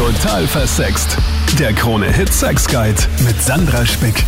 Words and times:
Total 0.00 0.46
versext. 0.46 1.18
Der 1.58 1.74
Krone-Hit 1.74 2.32
Sex 2.32 2.66
Guide 2.66 3.02
mit 3.26 3.38
Sandra 3.42 3.84
Spick. 3.84 4.24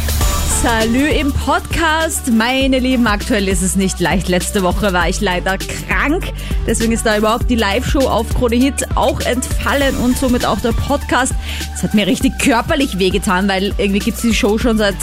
Salü 0.63 1.09
im 1.09 1.33
Podcast. 1.33 2.31
Meine 2.31 2.79
Lieben, 2.79 3.07
aktuell 3.07 3.49
ist 3.49 3.63
es 3.63 3.75
nicht 3.75 3.99
leicht. 3.99 4.29
Letzte 4.29 4.63
Woche 4.63 4.93
war 4.93 5.09
ich 5.09 5.23
leider 5.23 5.57
krank. 5.57 6.31
Deswegen 6.67 6.93
ist 6.93 7.07
da 7.07 7.17
überhaupt 7.17 7.49
die 7.49 7.55
Live-Show 7.55 8.01
auf 8.01 8.29
Krone 8.35 8.57
Hit 8.57 8.87
auch 8.97 9.23
entfallen 9.23 9.97
und 9.97 10.19
somit 10.19 10.45
auch 10.45 10.61
der 10.61 10.73
Podcast. 10.73 11.33
Das 11.73 11.83
hat 11.83 11.95
mir 11.95 12.07
richtig 12.07 12.39
körperlich 12.39 12.99
wehgetan, 12.99 13.49
weil 13.49 13.73
irgendwie 13.79 14.01
gibt 14.01 14.19
es 14.19 14.23
die 14.23 14.35
Show 14.35 14.59
schon 14.59 14.77
seit 14.77 14.97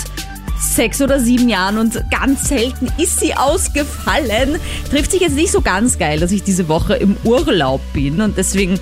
sechs 0.61 1.01
oder 1.01 1.20
sieben 1.20 1.49
Jahren 1.49 1.79
und 1.79 1.99
ganz 2.11 2.47
selten 2.47 2.89
ist 2.99 3.20
sie 3.20 3.33
ausgefallen. 3.33 4.59
Trifft 4.91 5.13
sich 5.13 5.21
jetzt 5.21 5.36
nicht 5.36 5.51
so 5.51 5.61
ganz 5.61 5.97
geil, 5.97 6.20
dass 6.20 6.31
ich 6.31 6.43
diese 6.43 6.67
Woche 6.67 6.93
im 6.93 7.17
Urlaub 7.23 7.81
bin 7.91 8.21
und 8.21 8.38
deswegen 8.38 8.79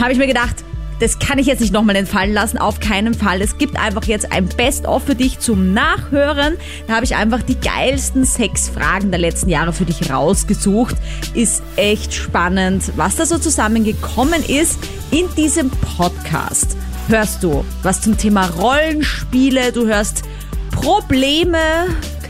habe 0.00 0.12
ich 0.12 0.18
mir 0.18 0.28
gedacht, 0.28 0.64
das 1.00 1.18
kann 1.18 1.38
ich 1.38 1.46
jetzt 1.46 1.60
nicht 1.60 1.72
nochmal 1.72 1.96
entfallen 1.96 2.32
lassen, 2.32 2.58
auf 2.58 2.80
keinen 2.80 3.14
Fall. 3.14 3.42
Es 3.42 3.58
gibt 3.58 3.78
einfach 3.78 4.04
jetzt 4.04 4.32
ein 4.32 4.46
Best-of 4.46 5.04
für 5.04 5.14
dich 5.14 5.38
zum 5.38 5.72
Nachhören. 5.72 6.56
Da 6.86 6.94
habe 6.94 7.04
ich 7.04 7.16
einfach 7.16 7.42
die 7.42 7.58
geilsten 7.58 8.24
Sexfragen 8.24 9.10
der 9.10 9.20
letzten 9.20 9.48
Jahre 9.48 9.72
für 9.72 9.84
dich 9.84 10.10
rausgesucht. 10.10 10.96
Ist 11.34 11.62
echt 11.76 12.14
spannend, 12.14 12.92
was 12.96 13.16
da 13.16 13.26
so 13.26 13.38
zusammengekommen 13.38 14.44
ist 14.44 14.78
in 15.10 15.26
diesem 15.36 15.70
Podcast. 15.70 16.76
Hörst 17.08 17.42
du 17.42 17.64
was 17.82 18.00
zum 18.00 18.16
Thema 18.16 18.46
Rollenspiele, 18.46 19.72
du 19.72 19.86
hörst 19.86 20.22
Probleme 20.70 21.58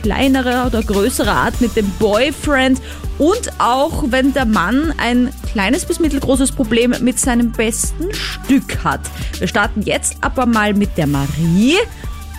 kleinerer 0.01 0.67
oder 0.67 0.83
größerer 0.83 1.31
Art 1.31 1.61
mit 1.61 1.75
dem 1.75 1.89
Boyfriend 1.97 2.79
und 3.17 3.49
auch 3.59 4.03
wenn 4.11 4.33
der 4.33 4.45
Mann 4.45 4.93
ein 4.97 5.29
kleines 5.51 5.85
bis 5.85 5.99
mittelgroßes 5.99 6.53
Problem 6.53 6.93
mit 7.01 7.17
seinem 7.17 7.51
besten 7.51 8.13
Stück 8.13 8.83
hat. 8.83 9.01
Wir 9.39 9.47
starten 9.47 9.81
jetzt 9.81 10.23
aber 10.23 10.45
mal 10.45 10.73
mit 10.73 10.97
der 10.97 11.07
Marie. 11.07 11.75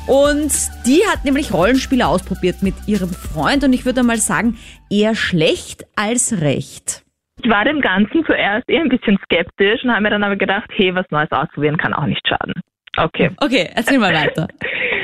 Und 0.07 0.53
die 0.87 1.01
hat 1.11 1.25
nämlich 1.25 1.53
Rollenspiele 1.53 2.07
ausprobiert 2.07 2.63
mit 2.63 2.75
ihrem 2.87 3.09
Freund 3.09 3.65
und 3.65 3.73
ich 3.73 3.85
würde 3.85 4.05
mal 4.05 4.19
sagen, 4.19 4.57
eher 4.89 5.17
schlecht 5.17 5.85
als 5.97 6.41
recht. 6.41 7.03
Ich 7.43 7.51
war 7.51 7.65
dem 7.65 7.81
Ganzen 7.81 8.25
zuerst 8.25 8.69
eher 8.69 8.83
ein 8.83 8.89
bisschen 8.89 9.19
skeptisch 9.25 9.83
und 9.83 9.91
habe 9.91 10.03
mir 10.03 10.11
dann 10.11 10.23
aber 10.23 10.37
gedacht, 10.37 10.71
hey, 10.77 10.95
was 10.95 11.07
Neues 11.11 11.31
ausprobieren 11.33 11.77
kann 11.77 11.93
auch 11.93 12.07
nicht 12.07 12.27
schaden. 12.27 12.55
Okay. 12.97 13.31
Okay, 13.39 13.69
erzähl 13.75 13.99
mal 13.99 14.15
weiter. 14.15 14.47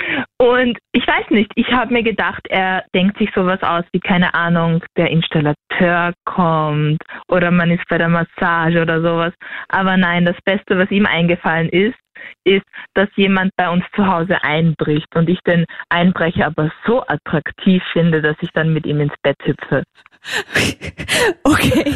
Und 0.42 0.76
ich 0.90 1.06
weiß 1.06 1.30
nicht, 1.30 1.52
ich 1.54 1.70
habe 1.70 1.92
mir 1.92 2.02
gedacht, 2.02 2.40
er 2.48 2.82
denkt 2.96 3.16
sich 3.16 3.30
sowas 3.32 3.62
aus 3.62 3.84
wie, 3.92 4.00
keine 4.00 4.34
Ahnung, 4.34 4.82
der 4.96 5.08
Installateur 5.08 6.14
kommt 6.24 7.00
oder 7.28 7.52
man 7.52 7.70
ist 7.70 7.88
bei 7.88 7.96
der 7.96 8.08
Massage 8.08 8.82
oder 8.82 9.00
sowas. 9.00 9.32
Aber 9.68 9.96
nein, 9.96 10.24
das 10.24 10.34
Beste, 10.44 10.76
was 10.76 10.90
ihm 10.90 11.06
eingefallen 11.06 11.68
ist, 11.68 11.96
ist, 12.42 12.66
dass 12.94 13.08
jemand 13.14 13.52
bei 13.56 13.70
uns 13.70 13.84
zu 13.94 14.04
Hause 14.04 14.42
einbricht 14.42 15.14
und 15.14 15.28
ich 15.28 15.38
den 15.46 15.64
Einbrecher 15.90 16.46
aber 16.46 16.72
so 16.86 17.06
attraktiv 17.06 17.80
finde, 17.92 18.20
dass 18.20 18.36
ich 18.40 18.50
dann 18.52 18.72
mit 18.72 18.84
ihm 18.84 18.98
ins 18.98 19.14
Bett 19.22 19.38
hüpfe. 19.44 19.84
Okay, 21.44 21.94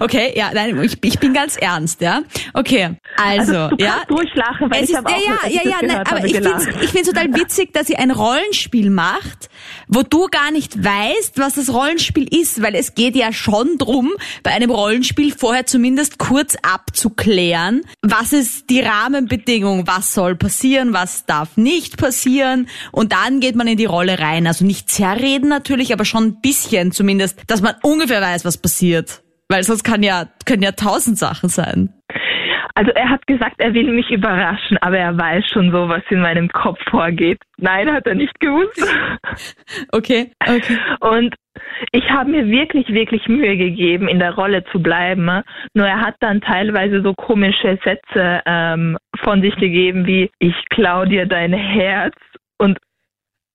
okay, 0.00 0.32
ja, 0.36 0.50
nein, 0.52 0.80
ich, 0.82 0.98
ich 1.02 1.18
bin 1.18 1.32
ganz 1.32 1.56
ernst, 1.56 2.00
ja. 2.00 2.22
Okay, 2.52 2.96
also, 3.16 3.56
Also 3.56 3.76
du 3.76 3.84
ja. 3.84 3.96
kannst 4.06 4.10
ruhig 4.10 4.34
lachen, 4.34 4.70
weil 4.70 4.82
Es 4.82 4.90
ich 4.90 4.90
ist, 4.90 4.96
habe 4.96 5.08
auch, 5.08 5.26
ja, 5.26 5.38
als 5.42 5.54
ja, 5.54 5.60
ja, 5.64 5.70
ja, 5.70 5.86
nein, 5.86 6.06
aber 6.06 6.24
ich 6.24 6.34
finde 6.34 6.56
ich 6.82 6.90
find's 6.90 7.08
total 7.08 7.34
witzig, 7.34 7.72
dass 7.72 7.86
sie 7.86 7.96
ein 7.96 8.10
Rollenspiel 8.10 8.90
macht, 8.90 9.48
wo 9.88 10.02
du 10.02 10.26
gar 10.28 10.50
nicht 10.50 10.82
weißt, 10.82 11.38
was 11.38 11.54
das 11.54 11.72
Rollenspiel 11.72 12.28
ist, 12.32 12.62
weil 12.62 12.74
es 12.74 12.94
geht 12.94 13.16
ja 13.16 13.32
schon 13.32 13.78
drum, 13.78 14.12
bei 14.42 14.50
einem 14.52 14.70
Rollenspiel 14.70 15.32
vorher 15.36 15.66
zumindest 15.66 16.18
kurz 16.18 16.56
abzuklären, 16.62 17.82
was 18.02 18.32
ist 18.32 18.70
die 18.70 18.80
Rahmenbedingung, 18.80 19.86
was 19.86 20.12
soll 20.14 20.36
passieren, 20.36 20.92
was 20.92 21.24
darf 21.26 21.56
nicht 21.56 21.96
passieren 21.96 22.68
und 22.92 23.12
dann 23.12 23.40
geht 23.40 23.56
man 23.56 23.66
in 23.66 23.78
die 23.78 23.86
Rolle 23.86 24.18
rein. 24.18 24.46
Also 24.46 24.64
nicht 24.64 24.90
zerreden 24.90 25.48
natürlich, 25.48 25.92
aber 25.92 26.04
schon 26.04 26.24
ein 26.24 26.40
bisschen 26.40 26.92
zumindest, 26.92 27.38
dass 27.46 27.62
man 27.62 27.67
ungefähr 27.82 28.20
weiß, 28.20 28.44
was 28.44 28.60
passiert. 28.60 29.22
Weil 29.48 29.62
sonst 29.62 29.82
kann 29.82 30.02
ja, 30.02 30.26
können 30.44 30.62
ja 30.62 30.72
tausend 30.72 31.18
Sachen 31.18 31.48
sein. 31.48 31.92
Also 32.74 32.92
er 32.92 33.10
hat 33.10 33.26
gesagt, 33.26 33.56
er 33.58 33.74
will 33.74 33.90
mich 33.92 34.08
überraschen, 34.10 34.78
aber 34.78 34.98
er 34.98 35.18
weiß 35.18 35.44
schon 35.52 35.72
so, 35.72 35.88
was 35.88 36.02
in 36.10 36.20
meinem 36.20 36.48
Kopf 36.48 36.78
vorgeht. 36.88 37.40
Nein, 37.56 37.92
hat 37.92 38.06
er 38.06 38.14
nicht 38.14 38.38
gewusst. 38.38 38.80
Okay, 39.92 40.30
okay. 40.40 40.78
Und 41.00 41.34
ich 41.92 42.08
habe 42.10 42.30
mir 42.30 42.48
wirklich, 42.48 42.88
wirklich 42.88 43.26
Mühe 43.28 43.56
gegeben, 43.56 44.08
in 44.08 44.18
der 44.18 44.34
Rolle 44.34 44.64
zu 44.70 44.80
bleiben. 44.80 45.42
Nur 45.74 45.86
er 45.86 46.00
hat 46.00 46.16
dann 46.20 46.40
teilweise 46.40 47.02
so 47.02 47.14
komische 47.14 47.78
Sätze 47.84 48.42
ähm, 48.46 48.96
von 49.22 49.42
sich 49.42 49.54
gegeben 49.56 50.06
wie 50.06 50.30
ich 50.38 50.54
klau 50.70 51.04
dir 51.04 51.26
dein 51.26 51.52
Herz 51.52 52.14
und 52.58 52.78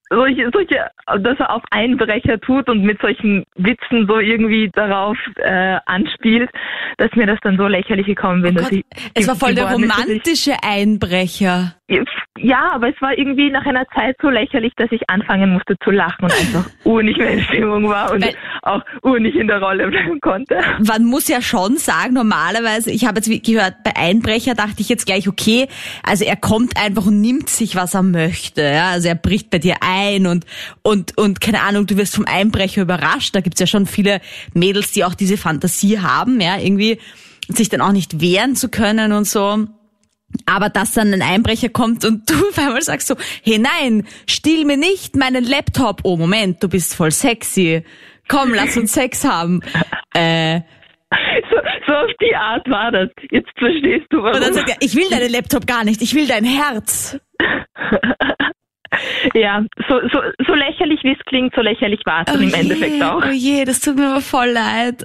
solche, 0.10 0.50
solche, 0.54 0.90
dass 1.20 1.40
er 1.40 1.54
auf 1.54 1.64
Einbrecher 1.72 2.40
tut 2.40 2.70
und 2.70 2.84
mit 2.84 3.00
solchen 3.02 3.44
Witzen 3.56 4.08
so 4.08 4.20
irgendwie 4.20 4.70
darauf 4.74 5.18
äh, 5.38 5.78
anspielt, 5.86 6.50
dass 6.98 7.12
mir 7.16 7.26
das 7.26 7.40
dann 7.42 7.58
so 7.58 7.68
lächerlich 7.68 8.06
gekommen 8.06 8.42
bin, 8.42 8.56
Oh 8.56 8.60
dass 8.60 8.70
Gott, 8.70 8.80
ich 8.80 8.86
es 9.14 9.28
war 9.28 9.36
voll 9.36 9.56
der 9.56 9.72
romantische 9.72 10.56
Einbrecher. 10.64 11.76
Ja, 12.38 12.72
aber 12.74 12.90
es 12.90 13.02
war 13.02 13.18
irgendwie 13.18 13.50
nach 13.50 13.66
einer 13.66 13.86
Zeit 13.96 14.16
so 14.22 14.30
lächerlich, 14.30 14.74
dass 14.76 14.92
ich 14.92 15.10
anfangen 15.10 15.54
musste 15.54 15.76
zu 15.84 15.92
lachen 15.92 16.24
und 16.26 16.32
einfach 16.32 16.70
urnig 16.84 17.18
mehr 17.18 17.32
in 17.32 17.42
Stimmung 17.42 17.88
war 17.88 18.12
und 18.12 18.24
Weil- 18.24 18.36
auch 18.64 18.82
urnig 19.02 19.36
in 19.36 19.48
der 19.48 19.62
Rolle 19.62 19.88
bleiben 19.90 20.20
konnte. 20.22 20.60
Man 20.86 21.06
muss 21.06 21.28
ja 21.28 21.42
schon 21.42 21.78
sagen, 21.78 22.14
normalerweise, 22.14 22.92
ich 22.92 23.06
habe 23.06 23.20
jetzt 23.20 23.46
gehört, 23.46 23.84
bei 23.84 23.96
Einbrecher 23.96 24.56
dachte 24.56 24.76
ich 24.80 24.90
jetzt 24.90 25.06
gleich, 25.06 25.28
okay, 25.28 25.68
also 26.04 26.24
er 26.24 26.36
kommt 26.38 26.78
einfach 26.78 27.06
und 27.06 27.22
nimmt 27.22 27.50
sich, 27.50 27.76
was 27.76 27.94
er 27.94 28.04
möchte. 28.04 28.62
Ja? 28.62 28.90
Also 28.92 29.10
er 29.10 29.16
bricht 29.16 29.50
bei 29.50 29.60
dir 29.60 29.76
ein 29.82 30.28
und, 30.28 30.46
und, 30.82 31.18
und 31.18 31.42
keine 31.42 31.62
Ahnung, 31.62 31.86
du 31.88 31.98
wirst 31.98 32.16
vom 32.16 32.26
Einbrecher 32.26 32.82
überrascht. 32.82 33.36
Da 33.36 33.42
gibt's 33.42 33.60
ja 33.60 33.68
schon 33.68 33.86
viele 33.86 34.22
Mädels, 34.54 34.92
die 34.92 35.04
auch 35.04 35.14
diese 35.14 35.38
Fantasie 35.38 36.00
haben, 36.00 36.40
ja, 36.40 36.58
irgendwie 36.58 37.00
sich 37.50 37.70
dann 37.70 37.82
auch 37.82 37.92
nicht 37.92 38.22
wehren 38.22 38.56
zu 38.56 38.70
können 38.70 39.12
und 39.12 39.26
so. 39.28 39.66
Aber 40.46 40.70
dass 40.70 40.94
dann 40.94 41.14
ein 41.14 41.22
Einbrecher 41.22 41.70
kommt 41.70 42.06
und 42.06 42.30
du 42.30 42.34
auf 42.50 42.58
einmal 42.58 42.82
sagst 42.82 43.08
so, 43.08 43.16
hey 43.44 43.60
nein, 43.60 44.06
stiehl 44.28 44.66
mir 44.66 44.78
nicht 44.78 45.16
meinen 45.16 45.44
Laptop. 45.44 46.02
Oh 46.04 46.18
Moment, 46.18 46.62
du 46.64 46.70
bist 46.70 46.96
voll 46.96 47.12
sexy. 47.12 47.84
Komm, 48.28 48.54
lass 48.54 48.78
uns 48.78 48.94
Sex 48.94 49.24
haben. 49.26 49.62
Äh, 50.16 50.62
So, 51.50 51.58
so 51.88 51.94
auf 51.94 52.12
die 52.22 52.36
Art 52.36 52.70
war 52.70 52.92
das. 52.92 53.10
Jetzt 53.32 53.50
verstehst 53.58 54.06
du, 54.12 54.18
warum. 54.18 54.36
und 54.36 54.44
dann 54.44 54.54
sagt 54.54 54.70
er, 54.70 54.76
ich 54.80 54.96
will 54.96 55.10
deinen 55.10 55.32
Laptop 55.32 55.66
gar 55.66 55.84
nicht, 55.84 56.02
ich 56.04 56.14
will 56.14 56.28
dein 56.28 56.44
Herz. 56.46 57.20
ja, 59.34 59.64
so, 59.88 60.00
so, 60.12 60.22
so 60.46 60.54
lächerlich 60.54 61.04
wie 61.04 61.14
es 61.14 61.26
klingt, 61.26 61.54
so 61.56 61.62
lächerlich 61.62 62.02
war 62.06 62.22
es 62.22 62.34
dann 62.34 62.42
im 62.44 62.54
Endeffekt 62.54 62.96
je, 62.96 63.04
auch. 63.04 63.24
oh 63.26 63.32
je, 63.32 63.66
das 63.66 63.80
tut 63.80 63.96
mir 63.96 64.08
aber 64.10 64.22
voll 64.22 64.50
leid. 64.50 65.04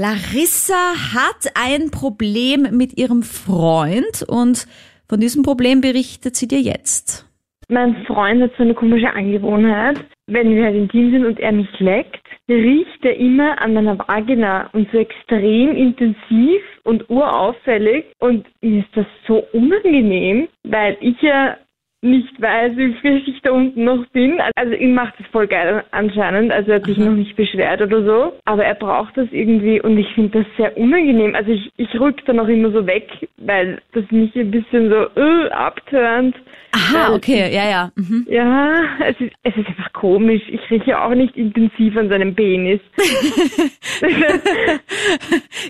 Larissa 0.00 0.94
hat 1.12 1.50
ein 1.56 1.90
Problem 1.90 2.68
mit 2.70 2.96
ihrem 2.96 3.24
Freund 3.24 4.24
und 4.28 4.68
von 5.08 5.18
diesem 5.18 5.42
Problem 5.42 5.80
berichtet 5.80 6.36
sie 6.36 6.46
dir 6.46 6.60
jetzt. 6.60 7.26
Mein 7.68 7.96
Freund 8.06 8.40
hat 8.40 8.52
so 8.56 8.62
eine 8.62 8.74
komische 8.74 9.12
Angewohnheit. 9.12 9.98
Wenn 10.28 10.54
wir 10.54 10.66
halt 10.66 10.76
intim 10.76 11.10
sind 11.10 11.26
und 11.26 11.40
er 11.40 11.50
mich 11.50 11.80
leckt, 11.80 12.24
riecht 12.48 13.04
er 13.04 13.16
immer 13.16 13.60
an 13.60 13.74
meiner 13.74 13.98
Vagina 13.98 14.70
und 14.72 14.88
so 14.92 14.98
extrem 14.98 15.74
intensiv 15.74 16.62
und 16.84 17.10
urauffällig. 17.10 18.04
Und 18.20 18.46
mir 18.62 18.84
ist 18.84 18.94
das 18.94 19.06
so 19.26 19.42
unangenehm, 19.52 20.46
weil 20.62 20.96
ich 21.00 21.20
ja 21.22 21.56
nicht 22.00 22.40
weiß, 22.40 22.76
wie 22.76 22.94
frisch 22.94 23.26
ich 23.26 23.40
da 23.42 23.50
unten 23.50 23.84
noch 23.84 24.06
bin. 24.08 24.40
Also 24.54 24.74
ihm 24.74 24.94
macht 24.94 25.14
es 25.18 25.26
voll 25.32 25.48
geil 25.48 25.82
anscheinend. 25.90 26.52
Also 26.52 26.70
er 26.70 26.76
hat 26.76 26.86
sich 26.86 26.96
noch 26.96 27.12
nicht 27.12 27.34
beschwert 27.34 27.82
oder 27.82 28.04
so. 28.04 28.32
Aber 28.44 28.64
er 28.64 28.76
braucht 28.76 29.16
das 29.16 29.26
irgendwie 29.32 29.80
und 29.80 29.98
ich 29.98 30.12
finde 30.14 30.38
das 30.38 30.46
sehr 30.56 30.76
unangenehm. 30.76 31.34
Also 31.34 31.50
ich, 31.50 31.72
ich 31.76 31.98
rück 31.98 32.24
dann 32.26 32.38
auch 32.38 32.48
immer 32.48 32.70
so 32.70 32.86
weg, 32.86 33.08
weil 33.38 33.80
das 33.92 34.04
mich 34.10 34.34
ein 34.36 34.50
bisschen 34.50 34.90
so 34.90 35.20
äh, 35.20 35.50
abtönt. 35.50 36.36
Aha, 36.70 37.14
okay, 37.14 37.52
ja, 37.52 37.68
ja. 37.68 37.90
Mhm. 37.96 38.26
ja, 38.28 38.74
es 39.06 39.18
ist, 39.20 39.32
es 39.42 39.56
ist 39.56 39.66
einfach 39.68 39.92
komisch. 39.94 40.42
Ich 40.48 40.60
rieche 40.70 41.00
auch 41.00 41.14
nicht 41.14 41.34
intensiv 41.34 41.96
an 41.96 42.10
seinem 42.10 42.34
Penis. 42.34 42.80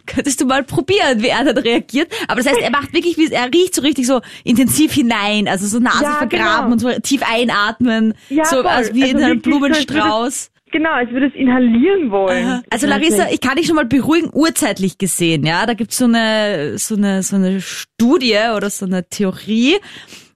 Könntest 0.07 0.41
du 0.41 0.47
mal 0.47 0.65
probieren, 0.65 1.23
wie 1.23 1.29
er 1.29 1.45
dann 1.45 1.59
reagiert. 1.59 2.13
Aber 2.27 2.43
das 2.43 2.49
heißt, 2.49 2.61
er 2.61 2.71
macht 2.71 2.93
wirklich, 2.93 3.17
wie 3.17 3.33
er 3.33 3.47
riecht 3.47 3.77
so 3.77 3.83
richtig 3.83 4.07
so 4.07 4.21
intensiv 4.45 4.93
hinein, 4.93 5.47
also 5.47 5.67
so 5.67 5.79
Nase 5.79 6.18
vergraben 6.19 6.71
genau. 6.71 6.73
und 6.73 6.79
so 6.81 7.01
tief 7.01 7.23
einatmen, 7.31 8.15
Ja, 8.29 8.45
so 8.45 8.63
also 8.63 8.95
wie 8.95 9.09
in 9.11 9.17
Also 9.17 9.25
einem 9.27 9.37
als 9.39 9.47
würde 9.47 9.59
Blumenstrauß. 9.59 10.51
genau, 10.73 10.91
als 10.91 11.11
würde 11.11 11.27
es 11.27 11.35
inhalieren 11.35 12.11
wollen. 12.11 12.45
Aha. 12.47 12.63
Also 12.71 12.87
Larissa, 12.87 13.29
ich 13.31 13.41
kann 13.41 13.57
dich 13.57 13.67
schon 13.67 13.77
mal 13.77 13.87
beruhigen, 13.87 14.31
urzeitlich 14.33 14.99
gesehen, 14.99 15.45
ja. 15.47 15.67
Da 15.67 15.75
gibt's 15.75 15.99
so 15.99 16.05
eine, 16.05 16.79
so 16.79 16.95
eine, 16.97 17.23
so 17.23 17.37
eine 17.37 17.61
Studie 17.61 18.37
oder 18.57 18.71
so 18.71 18.87
eine 18.87 19.09
Theorie, 19.09 19.77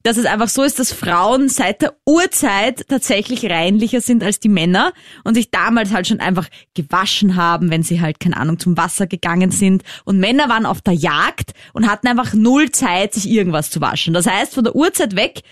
dass 0.04 0.16
es 0.16 0.26
einfach 0.26 0.48
so 0.48 0.64
ist, 0.64 0.80
dass 0.80 0.92
Frauen 0.92 1.48
seit 1.48 1.80
der 1.82 1.94
Urzeit 2.04 2.88
tatsächlich 2.88 3.48
reinlicher 3.48 4.00
sind 4.00 4.24
als 4.24 4.40
die 4.40 4.48
Männer 4.48 4.92
und 5.22 5.34
sich 5.34 5.52
damals 5.52 5.92
halt 5.92 6.08
schon 6.08 6.18
einfach 6.18 6.48
gewaschen 6.74 7.36
haben, 7.36 7.70
wenn 7.70 7.84
sie 7.84 8.00
halt, 8.00 8.18
keine 8.18 8.36
Ahnung, 8.36 8.58
zum 8.58 8.76
Wasser 8.76 9.06
gegangen 9.06 9.52
sind. 9.52 9.84
Und 10.04 10.18
Männer 10.18 10.48
waren 10.48 10.66
auf 10.66 10.80
der 10.80 10.94
Jagd 10.94 11.52
und 11.72 11.88
hatten 11.88 12.08
einfach 12.08 12.34
null 12.34 12.72
Zeit, 12.72 13.14
sich 13.14 13.30
irgendwas 13.30 13.70
zu 13.70 13.80
waschen. 13.80 14.12
Das 14.12 14.26
heißt, 14.26 14.54
von 14.54 14.64
der 14.64 14.74
Uhrzeit 14.74 15.14
weg 15.14 15.42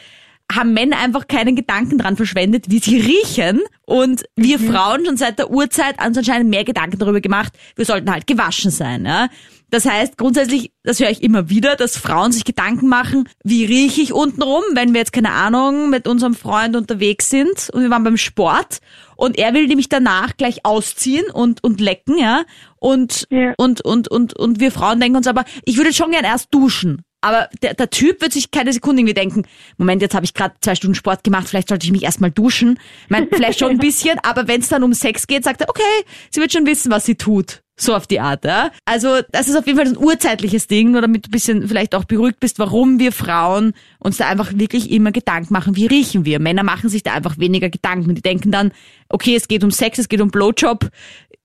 haben 0.54 0.72
Männer 0.72 0.98
einfach 0.98 1.28
keinen 1.28 1.56
Gedanken 1.56 1.98
dran 1.98 2.16
verschwendet, 2.16 2.70
wie 2.70 2.78
sie 2.78 2.98
riechen. 2.98 3.60
Und 3.86 4.24
wir 4.36 4.58
mhm. 4.58 4.72
Frauen 4.72 5.06
schon 5.06 5.16
seit 5.16 5.38
der 5.38 5.50
Urzeit 5.50 6.04
uns 6.04 6.18
anscheinend 6.18 6.50
mehr 6.50 6.64
Gedanken 6.64 6.98
darüber 6.98 7.20
gemacht, 7.20 7.52
wir 7.76 7.84
sollten 7.84 8.10
halt 8.10 8.26
gewaschen 8.26 8.70
sein. 8.70 9.04
Ja? 9.04 9.28
Das 9.70 9.84
heißt, 9.84 10.16
grundsätzlich, 10.16 10.72
das 10.82 10.98
höre 10.98 11.10
ich 11.10 11.22
immer 11.22 11.48
wieder, 11.48 11.76
dass 11.76 11.96
Frauen 11.96 12.32
sich 12.32 12.44
Gedanken 12.44 12.88
machen, 12.88 13.28
wie 13.44 13.64
rieche 13.64 14.00
ich 14.02 14.12
untenrum, 14.12 14.62
wenn 14.74 14.92
wir 14.92 15.00
jetzt, 15.00 15.12
keine 15.12 15.30
Ahnung, 15.30 15.90
mit 15.90 16.08
unserem 16.08 16.34
Freund 16.34 16.74
unterwegs 16.76 17.30
sind 17.30 17.70
und 17.72 17.82
wir 17.82 17.90
waren 17.90 18.02
beim 18.02 18.16
Sport 18.16 18.80
und 19.16 19.38
er 19.38 19.54
will 19.54 19.66
nämlich 19.68 19.88
danach 19.88 20.36
gleich 20.36 20.64
ausziehen 20.64 21.30
und, 21.30 21.62
und 21.62 21.80
lecken, 21.80 22.18
ja. 22.18 22.42
Und, 22.78 23.28
ja. 23.30 23.54
und, 23.58 23.80
und, 23.84 24.08
und, 24.08 24.36
und 24.36 24.58
wir 24.58 24.72
Frauen 24.72 24.98
denken 24.98 25.16
uns 25.16 25.26
aber, 25.26 25.44
ich 25.64 25.76
würde 25.76 25.92
schon 25.92 26.10
gern 26.10 26.24
erst 26.24 26.52
duschen. 26.52 27.02
Aber 27.20 27.48
der, 27.62 27.74
der 27.74 27.90
Typ 27.90 28.20
wird 28.20 28.32
sich 28.32 28.50
keine 28.50 28.72
Sekunde 28.72 29.00
irgendwie 29.00 29.14
denken, 29.14 29.42
Moment, 29.76 30.02
jetzt 30.02 30.14
habe 30.14 30.24
ich 30.24 30.34
gerade 30.34 30.54
zwei 30.60 30.74
Stunden 30.74 30.94
Sport 30.94 31.24
gemacht, 31.24 31.48
vielleicht 31.48 31.68
sollte 31.68 31.84
ich 31.84 31.92
mich 31.92 32.02
erstmal 32.02 32.30
duschen. 32.30 32.78
Ich 33.04 33.10
meine, 33.10 33.28
vielleicht 33.30 33.58
schon 33.58 33.70
ein 33.70 33.78
bisschen, 33.78 34.18
aber 34.22 34.48
wenn 34.48 34.60
es 34.60 34.68
dann 34.68 34.82
um 34.82 34.94
Sex 34.94 35.26
geht, 35.26 35.44
sagt 35.44 35.60
er, 35.60 35.68
okay, 35.68 35.82
sie 36.30 36.40
wird 36.40 36.52
schon 36.52 36.66
wissen, 36.66 36.90
was 36.90 37.06
sie 37.06 37.16
tut. 37.16 37.62
So 37.80 37.94
auf 37.94 38.06
die 38.06 38.20
Art, 38.20 38.44
ja. 38.44 38.72
Also, 38.84 39.20
das 39.32 39.48
ist 39.48 39.56
auf 39.56 39.66
jeden 39.66 39.78
Fall 39.78 39.88
ein 39.88 39.96
urzeitliches 39.96 40.66
Ding, 40.66 40.90
nur 40.90 41.00
damit 41.00 41.24
du 41.24 41.28
ein 41.28 41.30
bisschen 41.30 41.66
vielleicht 41.66 41.94
auch 41.94 42.04
beruhigt 42.04 42.38
bist, 42.38 42.58
warum 42.58 42.98
wir 42.98 43.10
Frauen 43.10 43.72
uns 43.98 44.18
da 44.18 44.28
einfach 44.28 44.52
wirklich 44.54 44.90
immer 44.90 45.12
Gedanken 45.12 45.54
machen, 45.54 45.76
wie 45.76 45.86
riechen 45.86 46.26
wir. 46.26 46.40
Männer 46.40 46.62
machen 46.62 46.90
sich 46.90 47.02
da 47.02 47.14
einfach 47.14 47.38
weniger 47.38 47.70
Gedanken. 47.70 48.14
Die 48.14 48.20
denken 48.20 48.52
dann, 48.52 48.72
okay, 49.08 49.34
es 49.34 49.48
geht 49.48 49.64
um 49.64 49.70
Sex, 49.70 49.98
es 49.98 50.10
geht 50.10 50.20
um 50.20 50.30
Blowjob, 50.30 50.90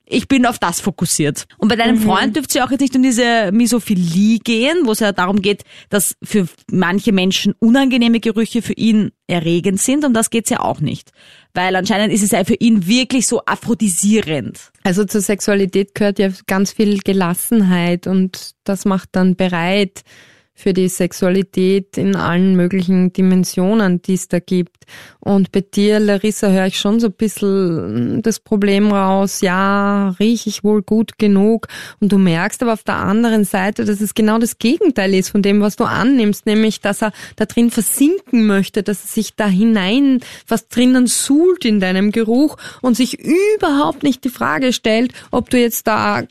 ich 0.07 0.27
bin 0.27 0.45
auf 0.45 0.59
das 0.59 0.81
fokussiert. 0.81 1.45
Und 1.57 1.67
bei 1.67 1.75
deinem 1.75 1.97
mhm. 1.97 2.03
Freund 2.03 2.35
dürfte 2.35 2.49
es 2.49 2.53
ja 2.55 2.65
auch 2.65 2.71
jetzt 2.71 2.81
nicht 2.81 2.95
um 2.95 3.03
diese 3.03 3.51
Misophilie 3.51 4.39
gehen, 4.39 4.85
wo 4.85 4.91
es 4.91 4.99
ja 4.99 5.11
darum 5.11 5.41
geht, 5.41 5.63
dass 5.89 6.15
für 6.23 6.47
manche 6.71 7.11
Menschen 7.11 7.53
unangenehme 7.59 8.19
Gerüche 8.19 8.61
für 8.61 8.73
ihn 8.73 9.11
erregend 9.27 9.81
sind. 9.81 10.05
Um 10.05 10.13
das 10.13 10.29
geht's 10.29 10.49
ja 10.49 10.59
auch 10.59 10.79
nicht. 10.79 11.11
Weil 11.53 11.75
anscheinend 11.75 12.13
ist 12.13 12.23
es 12.23 12.31
ja 12.31 12.43
für 12.43 12.55
ihn 12.55 12.87
wirklich 12.87 13.27
so 13.27 13.41
aphrodisierend. 13.45 14.71
Also 14.83 15.05
zur 15.05 15.21
Sexualität 15.21 15.95
gehört 15.95 16.19
ja 16.19 16.29
ganz 16.47 16.71
viel 16.71 16.99
Gelassenheit 16.99 18.07
und 18.07 18.51
das 18.63 18.85
macht 18.85 19.09
dann 19.13 19.35
bereit, 19.35 20.03
für 20.57 20.73
die 20.73 20.87
Sexualität 20.87 21.97
in 21.97 22.15
allen 22.15 22.55
möglichen 22.55 23.11
Dimensionen, 23.11 24.01
die 24.01 24.13
es 24.13 24.29
da 24.29 24.39
gibt. 24.39 24.85
Und 25.19 25.51
bei 25.51 25.61
dir, 25.61 25.99
Larissa, 25.99 26.47
höre 26.47 26.67
ich 26.67 26.79
schon 26.79 27.01
so 27.01 27.07
ein 27.07 27.13
bisschen 27.13 28.21
das 28.21 28.39
Problem 28.39 28.91
raus, 28.91 29.41
ja, 29.41 30.09
rieche 30.19 30.49
ich 30.49 30.63
wohl 30.63 30.81
gut 30.81 31.17
genug. 31.17 31.67
Und 31.99 32.13
du 32.13 32.17
merkst 32.17 32.63
aber 32.63 32.73
auf 32.73 32.83
der 32.83 32.95
anderen 32.95 33.43
Seite, 33.43 33.83
dass 33.83 33.99
es 33.99 34.13
genau 34.13 34.37
das 34.37 34.57
Gegenteil 34.57 35.13
ist 35.13 35.29
von 35.29 35.41
dem, 35.41 35.59
was 35.59 35.75
du 35.75 35.83
annimmst, 35.83 36.45
nämlich, 36.45 36.79
dass 36.79 37.01
er 37.01 37.11
da 37.35 37.45
drin 37.45 37.69
versinken 37.69 38.47
möchte, 38.47 38.81
dass 38.81 39.03
er 39.03 39.07
sich 39.07 39.35
da 39.35 39.47
hinein 39.47 40.21
was 40.47 40.69
drinnen 40.69 41.07
suhlt 41.07 41.65
in 41.65 41.81
deinem 41.81 42.11
Geruch 42.11 42.57
und 42.81 42.95
sich 42.95 43.19
überhaupt 43.19 44.03
nicht 44.03 44.23
die 44.23 44.29
Frage 44.29 44.71
stellt, 44.71 45.11
ob 45.31 45.49
du 45.49 45.59
jetzt 45.59 45.87
da 45.87 46.23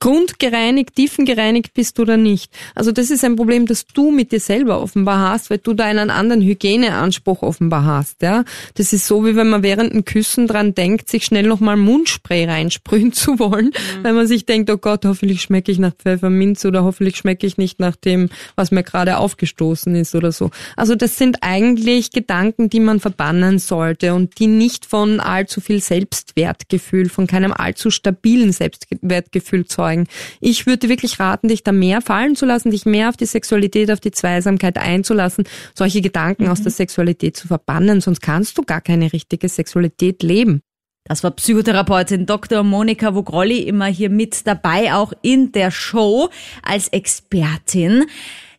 grundgereinigt, 0.00 0.96
tiefengereinigt 0.96 1.72
bist 1.72 2.00
oder 2.00 2.16
nicht. 2.16 2.52
Also 2.74 2.90
das 2.90 3.10
ist 3.10 3.24
ein 3.24 3.36
Problem, 3.36 3.66
das 3.66 3.86
du 3.86 4.10
mit 4.10 4.32
dir 4.32 4.40
selber 4.40 4.82
offenbar 4.82 5.30
hast, 5.30 5.50
weil 5.50 5.58
du 5.58 5.72
da 5.72 5.84
einen 5.84 6.10
anderen 6.10 6.42
Hygieneanspruch 6.42 7.42
offenbar 7.42 7.84
hast. 7.84 8.22
Ja, 8.22 8.44
das 8.74 8.92
ist 8.92 9.06
so 9.06 9.24
wie 9.24 9.36
wenn 9.36 9.48
man 9.48 9.62
während 9.62 9.92
dem 9.92 10.04
Küssen 10.04 10.48
dran 10.48 10.74
denkt, 10.74 11.08
sich 11.08 11.24
schnell 11.24 11.46
nochmal 11.46 11.76
Mundspray 11.76 12.44
reinsprühen 12.46 13.12
zu 13.18 13.38
wollen, 13.38 13.66
mhm. 13.66 14.04
weil 14.04 14.14
man 14.14 14.26
sich 14.26 14.46
denkt, 14.46 14.68
oh 14.70 14.78
Gott, 14.78 15.04
hoffentlich 15.04 15.42
schmecke 15.42 15.70
ich 15.70 15.78
nach 15.78 15.94
Pfefferminz 15.94 16.64
oder 16.64 16.82
hoffentlich 16.82 17.16
schmecke 17.16 17.46
ich 17.46 17.56
nicht 17.56 17.78
nach 17.78 17.94
dem, 17.94 18.30
was 18.56 18.72
mir 18.72 18.82
gerade 18.82 19.18
aufgestoßen 19.18 19.94
ist 19.94 20.16
oder 20.16 20.32
so. 20.32 20.50
Also 20.76 20.96
das 20.96 21.18
sind 21.18 21.38
eigentlich 21.42 22.10
Gedanken, 22.10 22.68
die 22.68 22.80
man 22.80 22.98
verbannen 22.98 23.60
sollte 23.60 24.14
und 24.14 24.40
die 24.40 24.48
nicht 24.48 24.86
von 24.86 25.20
allzu 25.20 25.60
viel 25.60 25.80
Selbstwertgefühl, 25.80 27.08
von 27.08 27.28
keinem 27.28 27.52
allzu 27.52 27.92
stabilen 27.92 28.50
Selbstwertgefühl 28.50 29.67
zeugen. 29.68 30.06
Ich 30.40 30.66
würde 30.66 30.88
wirklich 30.88 31.20
raten, 31.20 31.48
dich 31.48 31.62
da 31.62 31.72
mehr 31.72 32.00
fallen 32.00 32.36
zu 32.36 32.46
lassen, 32.46 32.70
dich 32.70 32.86
mehr 32.86 33.08
auf 33.08 33.16
die 33.16 33.26
Sexualität, 33.26 33.90
auf 33.90 34.00
die 34.00 34.10
Zweisamkeit 34.10 34.78
einzulassen, 34.78 35.44
solche 35.74 36.00
Gedanken 36.00 36.44
mhm. 36.44 36.50
aus 36.50 36.62
der 36.62 36.72
Sexualität 36.72 37.36
zu 37.36 37.48
verbannen, 37.48 38.00
sonst 38.00 38.20
kannst 38.20 38.58
du 38.58 38.62
gar 38.62 38.80
keine 38.80 39.12
richtige 39.12 39.48
Sexualität 39.48 40.22
leben. 40.22 40.60
Das 41.04 41.24
war 41.24 41.30
Psychotherapeutin 41.30 42.26
Dr. 42.26 42.62
Monika 42.62 43.14
Vogrolli 43.14 43.60
immer 43.60 43.86
hier 43.86 44.10
mit 44.10 44.46
dabei, 44.46 44.92
auch 44.92 45.14
in 45.22 45.52
der 45.52 45.70
Show 45.70 46.28
als 46.62 46.88
Expertin. 46.88 48.04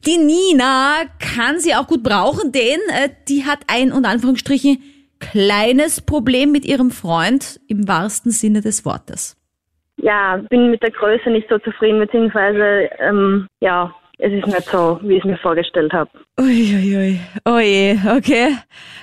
Die 0.05 0.17
Nina 0.17 1.03
kann 1.19 1.59
sie 1.59 1.75
auch 1.75 1.85
gut 1.85 2.01
brauchen, 2.01 2.51
denn 2.51 2.79
äh, 2.89 3.09
die 3.27 3.45
hat 3.45 3.59
ein 3.67 3.91
und 3.91 4.05
Anführungsstrichen 4.05 4.81
kleines 5.19 6.01
Problem 6.01 6.51
mit 6.51 6.65
ihrem 6.65 6.89
Freund 6.89 7.59
im 7.67 7.87
wahrsten 7.87 8.31
Sinne 8.31 8.61
des 8.61 8.85
Wortes 8.85 9.38
ja, 10.01 10.41
bin 10.49 10.71
mit 10.71 10.81
der 10.81 10.91
Größe 10.91 11.29
nicht 11.29 11.49
so 11.49 11.57
zufrieden, 11.59 11.99
beziehungsweise 11.99 12.89
ähm, 12.99 13.47
ja, 13.61 13.93
es 14.21 14.33
ist 14.33 14.45
nicht 14.47 14.69
so, 14.69 14.99
wie 15.01 15.13
ich 15.13 15.19
es 15.19 15.25
mir 15.25 15.37
vorgestellt 15.37 15.93
habe. 15.93 16.09
Uiuiui. 16.39 17.19
Oh 17.45 17.57
je, 17.57 17.97
okay. 18.15 18.53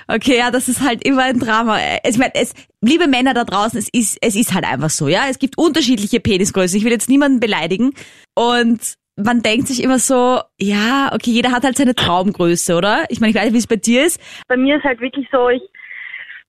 Okay, 0.07 0.37
ja, 0.37 0.51
das 0.51 0.69
ist 0.69 0.87
halt 0.87 1.03
immer 1.05 1.23
ein 1.23 1.39
Drama. 1.39 1.79
Ich 2.07 2.19
meine, 2.19 2.33
es, 2.35 2.53
liebe 2.81 3.07
Männer 3.07 3.33
da 3.33 3.43
draußen, 3.43 3.79
es 3.79 3.89
ist, 3.91 4.19
es 4.21 4.35
ist 4.35 4.53
halt 4.53 4.71
einfach 4.71 4.91
so, 4.91 5.07
ja. 5.07 5.23
Es 5.27 5.39
gibt 5.39 5.57
unterschiedliche 5.57 6.19
Penisgrößen. 6.19 6.77
Ich 6.77 6.85
will 6.85 6.91
jetzt 6.91 7.09
niemanden 7.09 7.39
beleidigen. 7.39 7.93
Und 8.35 8.79
man 9.15 9.41
denkt 9.41 9.67
sich 9.67 9.83
immer 9.83 9.97
so, 9.97 10.39
ja, 10.59 11.09
okay, 11.11 11.31
jeder 11.31 11.51
hat 11.51 11.63
halt 11.63 11.77
seine 11.77 11.95
Traumgröße, 11.95 12.75
oder? 12.75 13.05
Ich 13.09 13.19
meine, 13.19 13.31
ich 13.31 13.35
weiß 13.35 13.45
nicht, 13.45 13.53
wie 13.53 13.57
es 13.57 13.67
bei 13.67 13.75
dir 13.75 14.05
ist. 14.05 14.21
Bei 14.47 14.55
mir 14.55 14.77
ist 14.77 14.83
halt 14.83 15.01
wirklich 15.01 15.27
so, 15.31 15.49
ich 15.49 15.63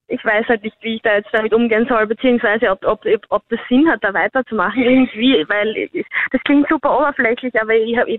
ich 0.08 0.24
weiß 0.24 0.46
halt 0.48 0.64
nicht, 0.64 0.76
wie 0.80 0.96
ich 0.96 1.02
da 1.02 1.16
jetzt 1.16 1.28
damit 1.32 1.52
umgehen 1.52 1.86
soll, 1.88 2.06
beziehungsweise 2.06 2.70
ob, 2.70 2.84
ob, 2.84 3.04
ob 3.28 3.42
das 3.50 3.60
Sinn 3.68 3.88
hat, 3.88 4.02
da 4.02 4.12
weiterzumachen 4.14 4.82
irgendwie, 4.82 5.44
weil 5.48 5.88
das 6.32 6.40
klingt 6.44 6.66
super 6.68 6.98
oberflächlich, 6.98 7.52
aber 7.60 7.74
ich 7.74 7.96
habe, 7.96 8.18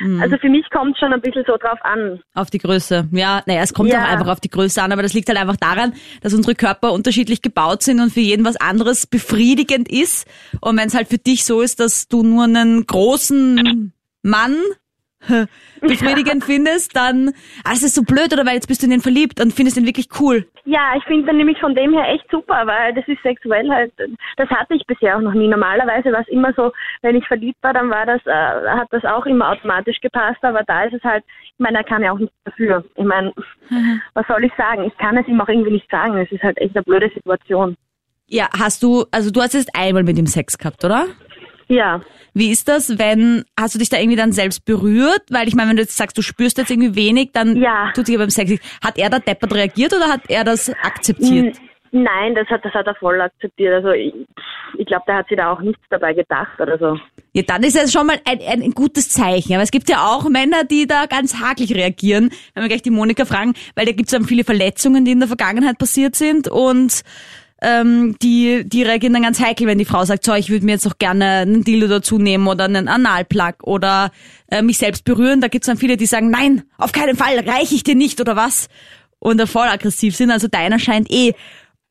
mhm. 0.00 0.20
also 0.20 0.36
für 0.36 0.48
mich 0.48 0.68
kommt 0.70 0.94
es 0.94 0.98
schon 0.98 1.12
ein 1.12 1.20
bisschen 1.20 1.44
so 1.46 1.56
drauf 1.56 1.78
an. 1.82 2.20
Auf 2.34 2.50
die 2.50 2.58
Größe, 2.58 3.08
ja, 3.12 3.42
naja, 3.46 3.62
es 3.62 3.72
kommt 3.72 3.92
ja. 3.92 4.02
auch 4.02 4.08
einfach 4.08 4.28
auf 4.28 4.40
die 4.40 4.50
Größe 4.50 4.82
an, 4.82 4.90
aber 4.90 5.02
das 5.02 5.14
liegt 5.14 5.28
halt 5.28 5.38
einfach 5.38 5.56
daran, 5.56 5.94
dass 6.22 6.34
unsere 6.34 6.56
Körper 6.56 6.92
unterschiedlich 6.92 7.40
gebaut 7.40 7.82
sind 7.82 8.00
und 8.00 8.12
für 8.12 8.20
jeden 8.20 8.44
was 8.44 8.56
anderes 8.56 9.06
befriedigend 9.06 9.90
ist. 9.90 10.28
Und 10.60 10.76
wenn 10.76 10.88
es 10.88 10.94
halt 10.94 11.08
für 11.08 11.18
dich 11.18 11.44
so 11.44 11.60
ist, 11.60 11.78
dass 11.78 12.08
du 12.08 12.24
nur 12.24 12.44
einen 12.44 12.84
großen 12.84 13.92
Mann 14.22 14.56
befriedigend 15.80 16.44
findest, 16.44 16.96
dann, 16.96 17.32
ah, 17.64 17.72
es 17.72 17.82
ist 17.82 17.94
so 17.94 18.02
blöd, 18.02 18.32
oder 18.32 18.46
weil 18.46 18.54
jetzt 18.54 18.68
bist 18.68 18.82
du 18.82 18.86
in 18.86 18.90
den 18.90 19.00
verliebt 19.00 19.40
und 19.40 19.52
findest 19.52 19.76
ihn 19.76 19.86
wirklich 19.86 20.08
cool. 20.20 20.46
Ja, 20.64 20.92
ich 20.96 21.04
finde 21.04 21.26
dann 21.26 21.36
nämlich 21.38 21.58
von 21.58 21.74
dem 21.74 21.92
her 21.92 22.08
echt 22.08 22.24
super, 22.30 22.66
weil 22.66 22.94
das 22.94 23.06
ist 23.08 23.22
sexuell 23.22 23.68
halt, 23.68 23.92
das 24.36 24.48
hatte 24.50 24.74
ich 24.74 24.86
bisher 24.86 25.16
auch 25.16 25.20
noch 25.20 25.34
nie. 25.34 25.48
Normalerweise 25.48 26.12
war 26.12 26.20
es 26.20 26.28
immer 26.28 26.52
so, 26.54 26.72
wenn 27.02 27.16
ich 27.16 27.26
verliebt 27.26 27.58
war, 27.62 27.72
dann 27.72 27.90
war 27.90 28.06
das, 28.06 28.20
äh, 28.26 28.68
hat 28.68 28.88
das 28.90 29.04
auch 29.04 29.26
immer 29.26 29.50
automatisch 29.50 30.00
gepasst, 30.00 30.42
aber 30.42 30.62
da 30.66 30.84
ist 30.84 30.94
es 30.94 31.02
halt, 31.02 31.24
ich 31.44 31.58
meine, 31.58 31.78
er 31.78 31.84
kann 31.84 32.02
ja 32.02 32.12
auch 32.12 32.18
nichts 32.18 32.34
dafür. 32.44 32.84
Ich 32.94 33.04
meine, 33.04 33.32
mhm. 33.70 34.00
was 34.14 34.26
soll 34.26 34.44
ich 34.44 34.52
sagen? 34.56 34.84
Ich 34.84 34.96
kann 34.98 35.16
es 35.16 35.26
ihm 35.26 35.40
auch 35.40 35.48
irgendwie 35.48 35.72
nicht 35.72 35.90
sagen. 35.90 36.16
Es 36.16 36.30
ist 36.30 36.42
halt 36.42 36.58
echt 36.58 36.76
eine 36.76 36.84
blöde 36.84 37.10
Situation. 37.14 37.76
Ja, 38.28 38.48
hast 38.58 38.82
du, 38.82 39.04
also 39.10 39.30
du 39.30 39.42
hast 39.42 39.54
jetzt 39.54 39.74
einmal 39.74 40.04
mit 40.04 40.16
ihm 40.16 40.26
Sex 40.26 40.56
gehabt, 40.56 40.84
oder? 40.84 41.06
Ja. 41.72 42.00
Wie 42.34 42.50
ist 42.50 42.68
das, 42.68 42.98
wenn, 42.98 43.44
hast 43.58 43.74
du 43.74 43.78
dich 43.78 43.88
da 43.88 43.98
irgendwie 43.98 44.16
dann 44.16 44.32
selbst 44.32 44.64
berührt? 44.64 45.22
Weil 45.30 45.48
ich 45.48 45.54
meine, 45.54 45.70
wenn 45.70 45.76
du 45.76 45.82
jetzt 45.82 45.96
sagst, 45.96 46.16
du 46.16 46.22
spürst 46.22 46.58
jetzt 46.58 46.70
irgendwie 46.70 46.94
wenig, 46.94 47.30
dann 47.32 47.56
ja. 47.56 47.90
tut 47.94 48.06
sich 48.06 48.14
ja 48.14 48.18
beim 48.18 48.30
Sex. 48.30 48.58
Hat 48.82 48.98
er 48.98 49.10
da 49.10 49.18
deppert 49.18 49.54
reagiert 49.54 49.92
oder 49.92 50.08
hat 50.08 50.22
er 50.28 50.44
das 50.44 50.70
akzeptiert? 50.82 51.58
Nein, 51.94 52.34
das 52.34 52.48
hat, 52.48 52.64
das 52.64 52.72
hat 52.72 52.86
er 52.86 52.94
voll 52.94 53.20
akzeptiert. 53.20 53.74
Also 53.74 53.90
ich, 53.90 54.14
ich 54.78 54.86
glaube, 54.86 55.04
der 55.06 55.16
hat 55.16 55.28
sich 55.28 55.36
da 55.36 55.52
auch 55.52 55.60
nichts 55.60 55.82
dabei 55.90 56.14
gedacht 56.14 56.58
oder 56.58 56.78
so. 56.78 56.98
Ja, 57.34 57.42
dann 57.42 57.62
ist 57.62 57.76
es 57.76 57.92
schon 57.92 58.06
mal 58.06 58.18
ein, 58.24 58.62
ein, 58.62 58.70
gutes 58.72 59.10
Zeichen. 59.10 59.52
Aber 59.52 59.62
es 59.62 59.70
gibt 59.70 59.90
ja 59.90 60.06
auch 60.06 60.28
Männer, 60.28 60.64
die 60.64 60.86
da 60.86 61.04
ganz 61.04 61.38
hakelig 61.38 61.74
reagieren. 61.74 62.30
Wenn 62.54 62.64
wir 62.64 62.68
gleich 62.68 62.82
die 62.82 62.90
Monika 62.90 63.26
fragen, 63.26 63.52
weil 63.74 63.84
da 63.84 63.92
gibt 63.92 64.08
es 64.08 64.12
dann 64.12 64.24
viele 64.24 64.44
Verletzungen, 64.44 65.04
die 65.04 65.12
in 65.12 65.20
der 65.20 65.28
Vergangenheit 65.28 65.76
passiert 65.76 66.16
sind 66.16 66.48
und 66.48 67.02
ähm, 67.62 68.16
die, 68.20 68.64
die 68.64 68.82
reagieren 68.82 69.12
dann 69.12 69.22
ganz 69.22 69.40
heikel, 69.40 69.66
wenn 69.68 69.78
die 69.78 69.84
Frau 69.84 70.04
sagt, 70.04 70.24
so, 70.24 70.34
ich 70.34 70.50
würde 70.50 70.66
mir 70.66 70.72
jetzt 70.72 70.86
auch 70.86 70.98
gerne 70.98 71.26
einen 71.42 71.62
Dildo 71.62 71.86
dazu 71.86 72.18
nehmen 72.18 72.48
oder 72.48 72.64
einen 72.64 72.88
Analplug 72.88 73.62
oder 73.62 74.10
äh, 74.50 74.62
mich 74.62 74.78
selbst 74.78 75.04
berühren. 75.04 75.40
Da 75.40 75.48
gibt's 75.48 75.68
dann 75.68 75.76
viele, 75.76 75.96
die 75.96 76.06
sagen, 76.06 76.28
nein, 76.30 76.64
auf 76.76 76.90
keinen 76.90 77.16
Fall, 77.16 77.38
reiche 77.38 77.74
ich 77.74 77.84
dir 77.84 77.94
nicht 77.94 78.20
oder 78.20 78.34
was. 78.34 78.68
Und 79.20 79.38
da 79.38 79.46
voll 79.46 79.68
aggressiv 79.68 80.16
sind. 80.16 80.32
Also 80.32 80.48
deiner 80.48 80.80
scheint 80.80 81.08
eh 81.10 81.34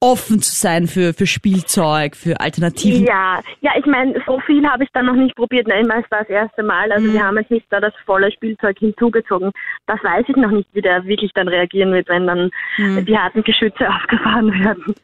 offen 0.04 0.42
zu 0.42 0.54
sein 0.56 0.88
für, 0.88 1.14
für 1.14 1.28
Spielzeug, 1.28 2.16
für 2.16 2.40
Alternativen. 2.40 3.06
Ja, 3.06 3.40
ja, 3.62 3.72
ich 3.78 3.86
meine, 3.86 4.20
so 4.26 4.40
viel 4.40 4.68
habe 4.68 4.84
ich 4.84 4.90
dann 4.94 5.06
noch 5.06 5.14
nicht 5.16 5.36
probiert. 5.36 5.68
Nein, 5.68 5.86
es 5.86 6.10
war 6.10 6.20
das 6.22 6.30
erste 6.30 6.64
Mal. 6.64 6.92
Also 6.92 7.08
Mhm. 7.08 7.14
wir 7.14 7.24
haben 7.24 7.38
jetzt 7.38 7.52
nicht 7.52 7.68
da 7.70 7.80
das 7.80 7.94
volle 8.06 8.32
Spielzeug 8.32 8.78
hinzugezogen. 8.80 9.52
Das 9.86 10.04
weiß 10.04 10.26
ich 10.28 10.36
noch 10.36 10.50
nicht, 10.50 10.68
wie 10.74 10.82
der 10.82 11.06
wirklich 11.06 11.32
dann 11.36 11.48
reagieren 11.48 11.94
wird, 11.94 12.10
wenn 12.10 12.26
dann 12.26 12.50
Mhm. 12.78 13.06
die 13.06 13.16
harten 13.18 13.44
Geschütze 13.44 13.88
aufgefahren 13.96 14.52
werden. 14.64 14.96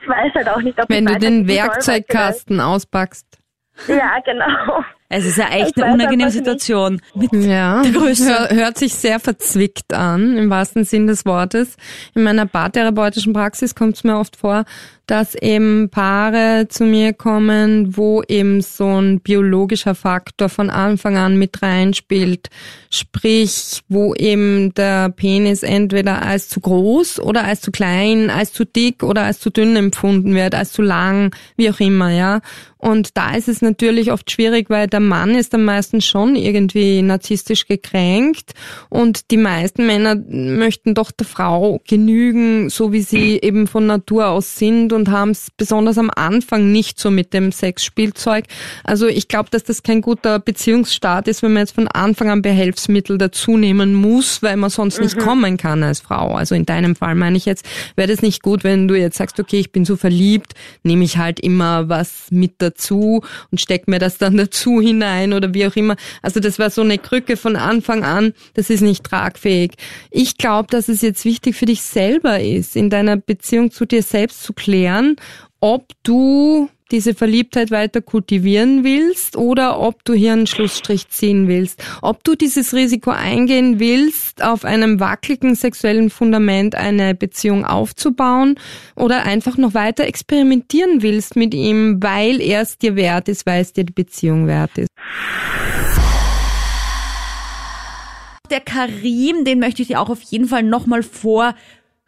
Ich 0.00 0.08
weiß 0.08 0.32
halt 0.34 0.48
auch 0.48 0.62
nicht, 0.62 0.80
ob 0.82 0.88
Wenn 0.88 1.06
ich 1.06 1.12
du 1.12 1.18
den 1.18 1.46
Werkzeugkasten 1.46 2.60
auspackst. 2.60 3.26
Ja, 3.86 4.16
genau. 4.24 4.82
Es 5.10 5.24
ist 5.24 5.38
ja 5.38 5.48
echt 5.48 5.80
eine 5.80 5.92
unangenehme. 5.94 6.30
Situation. 6.30 7.00
Mit 7.14 7.32
Ja, 7.32 7.82
Der 7.82 7.92
Größe. 7.92 8.26
hör, 8.28 8.50
hört 8.50 8.78
sich 8.78 8.94
sehr 8.94 9.18
verzwickt 9.20 9.94
an, 9.94 10.36
im 10.36 10.50
wahrsten 10.50 10.84
Sinn 10.84 11.06
des 11.06 11.24
Wortes. 11.24 11.76
In 12.14 12.24
meiner 12.24 12.44
paartherapeutischen 12.46 13.32
Praxis 13.32 13.74
kommt 13.74 13.96
es 13.96 14.04
mir 14.04 14.18
oft 14.18 14.36
vor, 14.36 14.64
dass 15.08 15.34
eben 15.34 15.88
Paare 15.88 16.66
zu 16.68 16.84
mir 16.84 17.14
kommen, 17.14 17.96
wo 17.96 18.22
eben 18.28 18.60
so 18.60 19.00
ein 19.00 19.20
biologischer 19.20 19.94
Faktor 19.94 20.50
von 20.50 20.68
Anfang 20.68 21.16
an 21.16 21.38
mit 21.38 21.62
reinspielt. 21.62 22.50
Sprich, 22.90 23.80
wo 23.88 24.14
eben 24.14 24.74
der 24.74 25.08
Penis 25.08 25.62
entweder 25.62 26.22
als 26.22 26.50
zu 26.50 26.60
groß 26.60 27.20
oder 27.20 27.44
als 27.44 27.62
zu 27.62 27.70
klein, 27.70 28.28
als 28.28 28.52
zu 28.52 28.66
dick 28.66 29.02
oder 29.02 29.22
als 29.22 29.40
zu 29.40 29.48
dünn 29.48 29.76
empfunden 29.76 30.34
wird, 30.34 30.54
als 30.54 30.72
zu 30.72 30.82
lang, 30.82 31.34
wie 31.56 31.70
auch 31.70 31.80
immer, 31.80 32.10
ja. 32.10 32.40
Und 32.78 33.16
da 33.16 33.34
ist 33.34 33.48
es 33.48 33.60
natürlich 33.60 34.12
oft 34.12 34.30
schwierig, 34.30 34.70
weil 34.70 34.86
der 34.86 35.00
Mann 35.00 35.34
ist 35.34 35.52
am 35.52 35.64
meisten 35.64 36.00
schon 36.00 36.36
irgendwie 36.36 37.02
narzisstisch 37.02 37.66
gekränkt 37.66 38.52
und 38.88 39.32
die 39.32 39.36
meisten 39.36 39.84
Männer 39.84 40.14
möchten 40.14 40.94
doch 40.94 41.10
der 41.10 41.26
Frau 41.26 41.80
genügen, 41.88 42.70
so 42.70 42.92
wie 42.92 43.02
sie 43.02 43.40
eben 43.42 43.66
von 43.66 43.86
Natur 43.86 44.28
aus 44.28 44.56
sind 44.56 44.92
und 44.98 45.10
haben 45.10 45.30
es 45.30 45.48
besonders 45.56 45.96
am 45.96 46.10
Anfang 46.14 46.70
nicht 46.72 46.98
so 46.98 47.10
mit 47.10 47.32
dem 47.32 47.52
Sexspielzeug. 47.52 48.44
Also 48.84 49.06
ich 49.06 49.28
glaube, 49.28 49.48
dass 49.50 49.64
das 49.64 49.82
kein 49.82 50.02
guter 50.02 50.38
Beziehungsstart 50.40 51.28
ist, 51.28 51.42
wenn 51.42 51.52
man 51.52 51.62
jetzt 51.62 51.74
von 51.74 51.88
Anfang 51.88 52.28
an 52.30 52.42
Behelfsmittel 52.42 53.16
dazu 53.16 53.56
nehmen 53.56 53.94
muss, 53.94 54.42
weil 54.42 54.56
man 54.56 54.70
sonst 54.70 55.00
nicht 55.00 55.18
kommen 55.18 55.56
kann 55.56 55.82
als 55.82 56.00
Frau. 56.00 56.34
Also 56.34 56.54
in 56.54 56.66
deinem 56.66 56.96
Fall 56.96 57.14
meine 57.14 57.36
ich 57.36 57.46
jetzt, 57.46 57.64
wäre 57.96 58.08
das 58.08 58.20
nicht 58.20 58.42
gut, 58.42 58.64
wenn 58.64 58.88
du 58.88 58.96
jetzt 58.96 59.16
sagst, 59.16 59.38
okay, 59.40 59.60
ich 59.60 59.72
bin 59.72 59.84
so 59.84 59.96
verliebt, 59.96 60.54
nehme 60.82 61.04
ich 61.04 61.16
halt 61.16 61.40
immer 61.40 61.88
was 61.88 62.26
mit 62.30 62.54
dazu 62.58 63.22
und 63.50 63.60
steck 63.60 63.88
mir 63.88 64.00
das 64.00 64.18
dann 64.18 64.36
dazu 64.36 64.80
hinein 64.80 65.32
oder 65.32 65.54
wie 65.54 65.66
auch 65.66 65.76
immer. 65.76 65.96
Also 66.22 66.40
das 66.40 66.58
war 66.58 66.70
so 66.70 66.82
eine 66.82 66.98
Krücke 66.98 67.36
von 67.36 67.54
Anfang 67.56 68.04
an, 68.04 68.34
das 68.54 68.68
ist 68.68 68.80
nicht 68.80 69.04
tragfähig. 69.04 69.72
Ich 70.10 70.36
glaube, 70.38 70.68
dass 70.70 70.88
es 70.88 71.02
jetzt 71.02 71.24
wichtig 71.24 71.54
für 71.54 71.66
dich 71.66 71.82
selber 71.82 72.40
ist, 72.40 72.74
in 72.74 72.90
deiner 72.90 73.16
Beziehung 73.16 73.70
zu 73.70 73.86
dir 73.86 74.02
selbst 74.02 74.42
zu 74.42 74.52
klären, 74.52 74.87
ob 75.60 75.92
du 76.02 76.68
diese 76.90 77.14
Verliebtheit 77.14 77.70
weiter 77.70 78.00
kultivieren 78.00 78.82
willst 78.82 79.36
oder 79.36 79.78
ob 79.80 80.04
du 80.04 80.14
hier 80.14 80.32
einen 80.32 80.46
Schlussstrich 80.46 81.08
ziehen 81.08 81.48
willst. 81.48 81.82
Ob 82.00 82.24
du 82.24 82.34
dieses 82.34 82.72
Risiko 82.74 83.10
eingehen 83.10 83.78
willst, 83.78 84.42
auf 84.42 84.64
einem 84.64 84.98
wackeligen 84.98 85.54
sexuellen 85.54 86.10
Fundament 86.10 86.74
eine 86.74 87.14
Beziehung 87.14 87.64
aufzubauen 87.64 88.58
oder 88.96 89.24
einfach 89.24 89.58
noch 89.58 89.74
weiter 89.74 90.04
experimentieren 90.04 91.02
willst 91.02 91.36
mit 91.36 91.54
ihm, 91.54 92.02
weil 92.02 92.40
er 92.40 92.62
es 92.62 92.78
dir 92.78 92.96
wert 92.96 93.28
ist, 93.28 93.44
weil 93.44 93.60
es 93.60 93.72
dir 93.72 93.84
die 93.84 93.92
Beziehung 93.92 94.46
wert 94.46 94.78
ist. 94.78 94.88
Der 98.50 98.60
Karim, 98.60 99.44
den 99.44 99.58
möchte 99.58 99.82
ich 99.82 99.88
dir 99.88 100.00
auch 100.00 100.08
auf 100.08 100.22
jeden 100.22 100.48
Fall 100.48 100.62
nochmal 100.62 101.02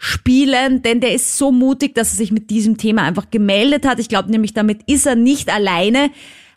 vorspielen, 0.00 0.83
denn 0.83 1.00
der 1.00 1.12
ist 1.14 1.37
so 1.37 1.52
mutig, 1.52 1.95
dass 1.95 2.12
er 2.12 2.16
sich 2.16 2.33
mit 2.33 2.50
diesem 2.50 2.76
Thema 2.76 3.02
einfach 3.02 3.30
gemeldet 3.30 3.87
hat. 3.87 3.99
Ich 3.99 4.09
glaube 4.09 4.30
nämlich, 4.30 4.54
damit 4.54 4.80
ist 4.87 5.07
er 5.07 5.14
nicht 5.14 5.52
alleine. 5.52 6.11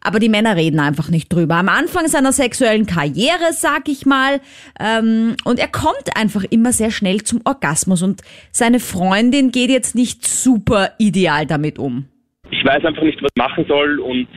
Aber 0.06 0.20
die 0.20 0.28
Männer 0.28 0.58
reden 0.58 0.82
einfach 0.82 1.10
nicht 1.10 1.32
drüber. 1.32 1.56
Am 1.56 1.70
Anfang 1.70 2.08
seiner 2.08 2.34
sexuellen 2.34 2.86
Karriere, 2.86 3.52
sag 3.52 3.88
ich 3.88 4.06
mal. 4.06 4.42
Ähm, 4.78 5.38
und 5.46 5.60
er 5.60 5.70
kommt 5.70 6.18
einfach 6.18 6.44
immer 6.50 6.74
sehr 6.74 6.92
schnell 6.92 7.22
zum 7.22 7.40
Orgasmus. 7.46 8.04
Und 8.04 8.22
seine 8.52 8.82
Freundin 8.82 9.52
geht 9.52 9.70
jetzt 9.70 9.96
nicht 9.96 10.26
super 10.26 10.92
ideal 10.98 11.46
damit 11.46 11.80
um. 11.80 12.06
ich 12.52 12.66
weiß 12.66 12.84
einfach 12.84 13.04
nicht, 13.04 13.22
was 13.22 13.30
ich 13.34 13.42
machen 13.42 13.66
soll 13.68 14.00
und 14.00 14.28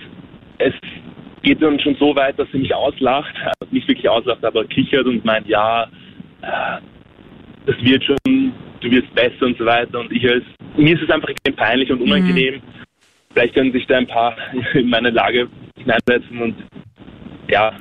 es 0.59 0.73
geht 1.43 1.61
dann 1.61 1.81
schon 1.81 1.97
so 1.99 2.15
weit, 2.15 2.39
dass 2.39 2.49
sie 2.53 2.59
mich 2.59 2.75
auslacht, 2.75 3.35
nicht 3.71 3.87
wirklich 3.89 4.09
auslacht, 4.09 4.45
aber 4.45 4.65
kichert 4.67 5.07
und 5.07 5.25
meint, 5.25 5.47
ja, 5.49 5.85
äh, 6.43 6.81
das 7.67 7.77
wird 7.83 8.05
schon, 8.05 8.53
du 8.81 8.91
wirst 8.91 9.15
besser 9.15 9.47
und 9.47 9.59
so 9.59 9.67
weiter 9.67 10.01
und 10.01 10.13
ich 10.13 10.29
als, 10.29 10.45
mir 10.77 10.95
ist 10.95 11.03
es 11.03 11.11
einfach 11.11 11.29
extrem 11.29 11.57
peinlich 11.57 11.91
und 11.91 12.01
unangenehm. 12.01 12.63
Vielleicht 13.33 13.55
können 13.55 13.73
sich 13.73 13.87
da 13.87 13.99
ein 13.99 14.07
paar 14.07 14.37
in 14.75 14.89
meine 14.89 15.11
Lage 15.11 15.49
hineinsetzen 15.77 16.41
und 16.41 16.55
ja, 17.51 17.73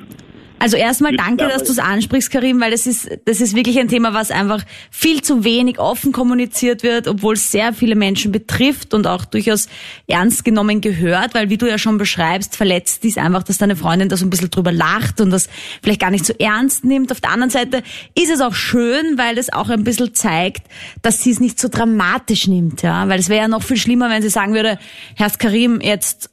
Also 0.58 0.76
erstmal 0.76 1.14
danke, 1.14 1.46
dass 1.48 1.64
du 1.64 1.72
es 1.72 1.78
ansprichst, 1.78 2.30
Karim, 2.30 2.60
weil 2.60 2.70
das 2.70 2.86
ist, 2.86 3.08
das 3.26 3.40
ist 3.40 3.54
wirklich 3.54 3.78
ein 3.78 3.88
Thema, 3.88 4.14
was 4.14 4.30
einfach 4.30 4.64
viel 4.90 5.20
zu 5.20 5.44
wenig 5.44 5.78
offen 5.78 6.12
kommuniziert 6.12 6.82
wird, 6.82 7.08
obwohl 7.08 7.34
es 7.34 7.50
sehr 7.50 7.74
viele 7.74 7.94
Menschen 7.94 8.32
betrifft 8.32 8.94
und 8.94 9.06
auch 9.06 9.26
durchaus 9.26 9.68
ernst 10.06 10.44
genommen 10.44 10.80
gehört, 10.80 11.34
weil 11.34 11.50
wie 11.50 11.58
du 11.58 11.68
ja 11.68 11.76
schon 11.76 11.98
beschreibst, 11.98 12.56
verletzt 12.56 13.04
dies 13.04 13.18
einfach, 13.18 13.42
dass 13.42 13.58
deine 13.58 13.76
Freundin 13.76 14.08
da 14.08 14.16
so 14.16 14.24
ein 14.24 14.30
bisschen 14.30 14.50
drüber 14.50 14.72
lacht 14.72 15.20
und 15.20 15.30
das 15.30 15.48
vielleicht 15.82 16.00
gar 16.00 16.10
nicht 16.10 16.24
so 16.24 16.32
ernst 16.38 16.84
nimmt. 16.84 17.12
Auf 17.12 17.20
der 17.20 17.30
anderen 17.30 17.50
Seite 17.50 17.82
ist 18.14 18.30
es 18.30 18.40
auch 18.40 18.54
schön, 18.54 19.18
weil 19.18 19.36
es 19.36 19.52
auch 19.52 19.68
ein 19.68 19.84
bisschen 19.84 20.14
zeigt, 20.14 20.66
dass 21.02 21.22
sie 21.22 21.32
es 21.32 21.40
nicht 21.40 21.60
so 21.60 21.68
dramatisch 21.68 22.48
nimmt, 22.48 22.80
ja, 22.80 23.08
weil 23.08 23.20
es 23.20 23.28
wäre 23.28 23.42
ja 23.42 23.48
noch 23.48 23.62
viel 23.62 23.76
schlimmer, 23.76 24.08
wenn 24.08 24.22
sie 24.22 24.30
sagen 24.30 24.54
würde, 24.54 24.78
Herr 25.16 25.30
Karim, 25.30 25.80
jetzt 25.82 26.30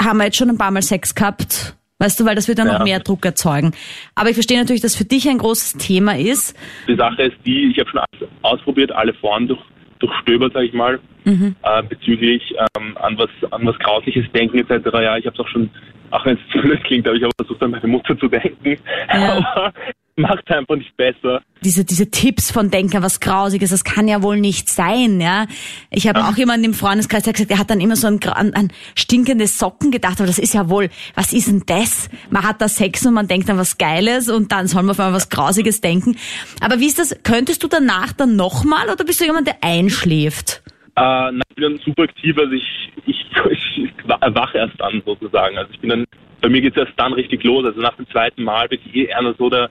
haben 0.00 0.18
wir 0.18 0.24
jetzt 0.24 0.36
schon 0.36 0.50
ein 0.50 0.58
paar 0.58 0.72
Mal 0.72 0.82
Sex 0.82 1.14
gehabt. 1.14 1.76
Weißt 2.00 2.18
du, 2.18 2.24
weil 2.24 2.34
das 2.34 2.48
wird 2.48 2.58
dann 2.58 2.66
Ja. 2.66 2.78
noch 2.78 2.84
mehr 2.84 2.98
Druck 3.00 3.24
erzeugen. 3.24 3.72
Aber 4.14 4.28
ich 4.28 4.34
verstehe 4.34 4.58
natürlich, 4.58 4.82
dass 4.82 4.96
für 4.96 5.04
dich 5.04 5.28
ein 5.28 5.38
großes 5.38 5.74
Thema 5.74 6.18
ist. 6.18 6.56
Die 6.88 6.96
Sache 6.96 7.22
ist 7.22 7.36
die, 7.46 7.70
ich 7.70 7.78
habe 7.78 7.88
schon 7.88 8.00
alles 8.00 8.30
ausprobiert, 8.42 8.90
alle 8.92 9.14
Foren 9.14 9.46
durch, 9.46 9.60
durchstöbert, 10.00 10.52
sage 10.54 10.66
ich 10.66 10.72
mal, 10.72 10.98
äh, 11.24 11.82
bezüglich 11.88 12.42
ähm, 12.76 12.96
an 12.98 13.16
was 13.16 13.30
an 13.52 13.64
was 13.64 13.78
Grausliches 13.78 14.24
denken 14.32 14.58
etc. 14.58 14.86
Ja, 14.92 15.16
ich 15.16 15.24
habe 15.26 15.34
es 15.34 15.40
auch 15.40 15.48
schon, 15.48 15.70
auch 16.10 16.26
wenn 16.26 16.36
es 16.36 16.52
blöd 16.62 16.82
klingt, 16.84 17.06
aber 17.06 17.16
ich 17.16 17.22
habe 17.22 17.32
versucht, 17.38 17.62
an 17.62 17.70
meine 17.70 17.86
Mutter 17.86 18.18
zu 18.18 18.28
denken. 18.28 18.76
Ja. 19.08 19.38
Aber 19.54 19.72
macht 20.16 20.48
einfach 20.50 20.76
nicht 20.76 20.96
besser. 20.96 21.42
Diese, 21.62 21.84
diese 21.84 22.10
Tipps 22.10 22.50
von 22.52 22.70
Denker, 22.70 23.02
was 23.02 23.20
Grausiges, 23.20 23.70
das 23.70 23.84
kann 23.84 24.06
ja 24.06 24.22
wohl 24.22 24.38
nicht 24.38 24.68
sein, 24.68 25.20
ja. 25.20 25.46
Ich 25.90 26.06
habe 26.06 26.24
auch 26.24 26.36
jemanden 26.36 26.66
im 26.66 26.74
Freundeskreis, 26.74 27.24
der 27.24 27.32
gesagt, 27.32 27.50
der 27.50 27.58
hat 27.58 27.70
dann 27.70 27.80
immer 27.80 27.96
so 27.96 28.06
an, 28.06 28.20
an, 28.20 28.70
stinkende 28.94 29.46
Socken 29.46 29.90
gedacht, 29.90 30.18
aber 30.18 30.26
das 30.26 30.38
ist 30.38 30.54
ja 30.54 30.68
wohl, 30.68 30.88
was 31.14 31.32
ist 31.32 31.48
denn 31.48 31.62
das? 31.66 32.10
Man 32.30 32.44
hat 32.44 32.60
da 32.60 32.68
Sex 32.68 33.04
und 33.06 33.14
man 33.14 33.28
denkt 33.28 33.50
an 33.50 33.58
was 33.58 33.78
Geiles 33.78 34.28
und 34.28 34.52
dann 34.52 34.68
soll 34.68 34.82
man 34.82 34.90
auf 34.90 35.00
einmal 35.00 35.14
was 35.14 35.30
Grausiges 35.30 35.80
denken. 35.80 36.16
Aber 36.60 36.78
wie 36.78 36.86
ist 36.86 36.98
das? 36.98 37.18
Könntest 37.24 37.62
du 37.62 37.68
danach 37.68 38.12
dann 38.12 38.36
nochmal 38.36 38.90
oder 38.90 39.04
bist 39.04 39.20
du 39.20 39.24
jemand, 39.24 39.48
der 39.48 39.56
einschläft? 39.62 40.62
Äh, 40.96 41.00
nein, 41.00 41.42
ich 41.48 41.56
bin 41.56 41.64
dann 41.64 41.80
super 41.84 42.04
aktiv, 42.04 42.38
also 42.38 42.52
ich, 42.52 42.92
ich, 43.06 43.26
ich 43.50 43.92
erwache 44.20 44.58
erst 44.58 44.78
dann 44.78 45.02
sozusagen. 45.04 45.58
Also 45.58 45.72
ich 45.72 45.80
bin 45.80 45.90
dann, 45.90 46.04
bei 46.40 46.48
mir 46.48 46.60
geht 46.60 46.76
es 46.76 46.84
erst 46.84 46.98
dann 46.98 47.14
richtig 47.14 47.42
los. 47.42 47.64
Also 47.64 47.80
nach 47.80 47.96
dem 47.96 48.08
zweiten 48.10 48.44
Mal 48.44 48.68
bin 48.68 48.78
ich 48.84 48.94
eh 48.94 49.12
einer 49.12 49.34
so, 49.34 49.50
der 49.50 49.70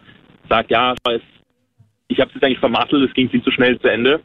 sagt, 0.54 0.72
ja, 0.72 0.94
es, 1.10 1.22
ich 2.10 2.20
habe 2.20 2.30
es 2.30 2.36
jetzt 2.36 2.44
eigentlich 2.44 2.60
vermasselt, 2.60 3.08
es 3.10 3.14
ging 3.14 3.30
viel 3.30 3.42
zu 3.44 3.52
schnell 3.52 3.80
zu 3.80 3.88
Ende. 3.88 4.20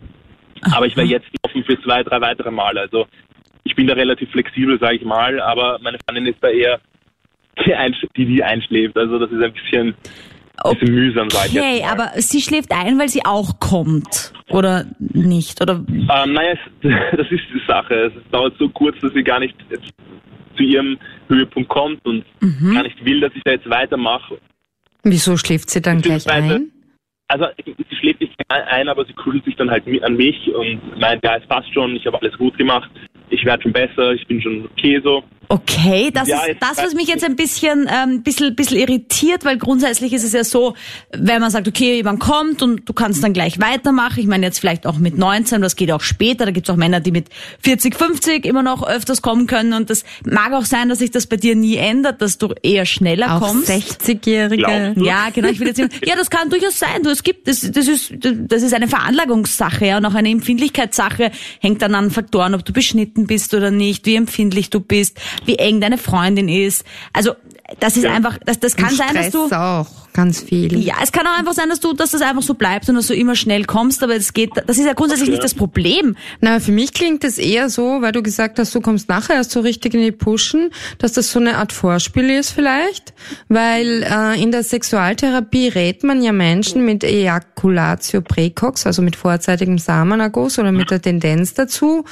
Aber 0.73 0.87
ich 0.87 0.97
wäre 0.97 1.07
jetzt 1.07 1.27
offen 1.43 1.63
für 1.65 1.81
zwei, 1.83 2.03
drei 2.03 2.21
weitere 2.21 2.51
Male. 2.51 2.81
Also 2.81 3.07
ich 3.65 3.75
bin 3.77 3.87
da 3.87 3.95
relativ 3.95 4.31
flexibel, 4.31 4.79
sage 4.79 4.97
ich 4.97 5.05
mal, 5.05 5.41
aber 5.41 5.79
meine 5.83 5.99
Freundin 6.05 6.27
ist 6.27 6.43
da 6.43 6.49
eher 6.49 6.81
die, 7.65 7.75
einsch- 7.75 8.09
die, 8.17 8.43
einschläft. 8.43 8.97
Also 8.99 9.19
das 9.19 9.31
ist 9.31 9.41
ein 9.43 9.53
bisschen, 9.53 9.95
bisschen 10.65 10.95
mühsam, 10.95 11.31
sage 11.31 11.47
ich 11.49 11.53
jetzt 11.55 11.65
Okay, 11.65 11.81
mal. 11.83 11.93
aber 11.93 12.21
sie 12.21 12.41
schläft 12.43 12.73
ein, 12.73 12.99
weil 12.99 13.09
sie 13.09 13.25
auch 13.25 13.59
kommt. 13.61 14.33
Oder 14.51 14.87
nicht? 14.99 15.61
Oder 15.63 15.75
Ähm, 15.87 16.33
naja, 16.33 16.55
das 16.83 17.31
ist 17.31 17.45
die 17.55 17.63
Sache. 17.67 17.95
Es 18.17 18.31
dauert 18.33 18.55
so 18.59 18.69
kurz, 18.69 18.99
dass 19.01 19.13
sie 19.13 19.23
gar 19.23 19.39
nicht 19.41 19.55
zu 20.57 20.63
ihrem 20.65 20.99
Höhepunkt 21.29 21.69
kommt 21.69 22.05
und 22.05 22.25
Mhm. 22.41 22.75
gar 22.75 22.83
nicht 22.83 23.05
will, 23.05 23.21
dass 23.21 23.31
ich 23.37 23.43
da 23.45 23.53
jetzt 23.53 23.71
weitermache. 23.71 24.39
Wieso 25.11 25.37
schläft 25.37 25.71
sie 25.71 25.81
dann 25.81 26.01
gleich 26.01 26.29
ein? 26.29 26.71
Also 27.29 27.47
sie 27.67 27.97
schläft 27.97 28.21
nicht 28.21 28.35
ein, 28.49 28.89
aber 28.89 29.05
sie 29.05 29.13
kuschelt 29.13 29.45
sich 29.45 29.57
dann 29.57 29.71
halt 29.71 29.85
an 30.03 30.17
mich 30.17 30.53
und 30.55 30.99
meint, 30.99 31.23
ja, 31.23 31.37
es 31.37 31.47
passt 31.47 31.73
schon, 31.75 31.95
ich 31.95 32.07
habe 32.07 32.21
alles 32.21 32.37
gut 32.39 32.57
gemacht, 32.57 32.91
ich 33.29 33.45
werde 33.45 33.63
schon 33.63 33.73
besser, 33.73 34.13
ich 34.13 34.27
bin 34.27 34.41
schon 34.41 34.65
okay 34.73 35.01
so. 35.03 35.23
Okay, 35.49 36.11
das 36.13 36.29
Ja, 36.29 36.45
ist 36.45 36.59
das, 36.61 36.79
was 36.79 36.95
mich 36.95 37.09
ich 37.09 37.15
jetzt 37.15 37.25
ein 37.25 37.37
bisschen, 37.37 37.89
ähm, 37.91 38.23
bisschen, 38.23 38.55
bisschen 38.55 38.79
irritiert, 38.79 39.45
weil 39.45 39.57
grundsätzlich 39.57 40.13
ist 40.13 40.25
es 40.25 40.33
ja 40.33 40.45
so, 40.45 40.75
wenn 41.11 41.41
man 41.41 41.51
sagt, 41.51 41.67
okay, 41.67 41.97
jemand 41.97 42.21
kommt 42.21 42.63
und 42.63 42.89
du 42.89 42.93
kannst 42.93 43.25
dann 43.25 43.33
gleich 43.33 43.59
weitermachen. 43.61 44.21
Ich 44.21 44.27
meine 44.27 44.47
jetzt 44.47 44.61
vielleicht 44.61 44.87
auch 44.87 44.99
mit 44.99 45.17
19, 45.17 45.63
das 45.63 45.77
geht 45.77 45.91
auch 45.91 46.03
später. 46.03 46.45
Da 46.45 46.51
gibt 46.51 46.69
es 46.69 46.73
auch 46.73 46.77
Männer, 46.77 47.01
die 47.01 47.13
mit 47.13 47.29
40, 47.63 47.95
50 47.95 48.45
immer 48.45 48.63
noch 48.63 48.87
öfters 48.87 49.23
kommen 49.23 49.47
können. 49.47 49.73
Und 49.73 49.91
das 49.91 50.05
mag 50.25 50.53
auch 50.53 50.65
sein, 50.65 50.89
dass 50.89 50.99
sich 50.99 51.11
das 51.11 51.27
bei 51.27 51.37
dir 51.37 51.57
nie 51.57 51.77
ändert, 51.77 52.21
dass 52.21 52.39
du 52.39 52.53
eher 52.63 52.85
schneller 52.85 53.37
Auch 53.37 53.41
kommst. 53.41 53.71
60-Jährige. 53.71 54.63
Glaubst 54.63 54.97
du? 54.97 55.05
Ja, 55.05 55.31
genau. 55.31 55.49
Ich 55.49 55.61
will 55.61 55.69
jetzt 55.69 55.79
ja, 56.07 56.15
das 56.17 56.31
kann 56.31 56.51
durchaus 56.51 56.79
sein. 56.79 57.03
Du, 57.03 57.11
es 57.11 57.23
gibt, 57.23 57.49
das, 57.49 57.61
das 57.61 57.89
ist, 57.89 58.13
das 58.21 58.63
ist 58.63 58.75
eine 58.75 58.89
Veranlagungssache 58.89 59.87
ja, 59.87 59.97
und 59.97 60.05
auch 60.05 60.15
eine 60.15 60.29
Empfindlichkeitssache. 60.29 61.31
Hängt 61.61 61.83
dann 61.83 61.95
an 61.95 62.11
Faktoren, 62.11 62.55
ob 62.55 62.65
du 62.65 62.73
beschnitten 62.73 63.27
bist 63.27 63.55
oder 63.55 63.71
nicht, 63.71 64.05
wie 64.07 64.17
empfindlich 64.17 64.71
du 64.71 64.81
bist, 64.81 65.19
wie 65.47 65.57
eng 65.57 65.81
deine 65.81 65.99
Freundin 65.99 66.49
ist. 66.49 66.85
Also 67.13 67.35
das 67.81 67.97
ist 67.97 68.07
einfach, 68.07 68.39
das, 68.45 68.61
das 68.61 68.77
kann 68.77 68.91
Und 68.91 68.97
sein, 68.97 69.15
dass 69.15 69.29
Stress 69.29 69.51
du 69.51 69.55
auch 69.55 70.08
ganz 70.13 70.43
viel. 70.43 70.79
ja, 70.79 70.95
es 71.03 71.13
kann 71.13 71.27
auch 71.27 71.39
einfach 71.39 71.53
sein, 71.53 71.69
dass 71.69 71.81
du, 71.81 71.93
dass 71.93 72.11
das 72.11 72.23
einfach 72.23 72.43
so 72.43 72.55
bleibt 72.55 72.89
und 72.89 72.95
dass 72.95 73.07
du 73.07 73.15
immer 73.15 73.35
schnell 73.35 73.65
kommst, 73.65 74.03
aber 74.03 74.17
es 74.17 74.33
geht, 74.33 74.51
das 74.67 74.79
ist 74.79 74.87
ja 74.87 74.93
grundsätzlich 74.93 75.31
nicht 75.31 75.45
das 75.45 75.55
Problem. 75.55 76.17
Na, 76.41 76.61
für 76.61 76.73
mich 76.73 76.93
klingt 76.93 77.25
es 77.25 77.39
eher 77.39 77.69
so, 77.69 78.03
weil 78.03 78.13
du 78.13 78.23
gesagt 78.23 78.59
hast, 78.59 78.75
du 78.75 78.81
kommst 78.81 79.09
nachher 79.09 79.35
erst 79.35 79.51
so 79.51 79.61
richtig 79.61 79.95
in 79.95 80.03
die 80.03 80.13
Pushen, 80.13 80.71
dass 80.99 81.13
das 81.13 81.31
so 81.31 81.39
eine 81.39 81.57
Art 81.57 81.73
Vorspiel 81.73 82.31
ist 82.31 82.51
vielleicht, 82.51 83.13
weil 83.49 84.03
äh, 84.03 84.41
in 84.41 84.53
der 84.53 84.63
Sexualtherapie 84.63 85.69
rät 85.69 86.05
man 86.05 86.23
ja 86.23 86.33
Menschen 86.33 86.85
mit 86.85 87.05
Ejaculatio 87.05 88.21
precox, 88.21 88.87
also 88.87 89.03
mit 89.03 89.17
vorzeitigem 89.17 89.79
Samenerguss 89.79 90.59
oder 90.59 90.73
mit 90.73 90.91
der 90.91 91.03
Tendenz 91.03 91.55
dazu, 91.55 92.05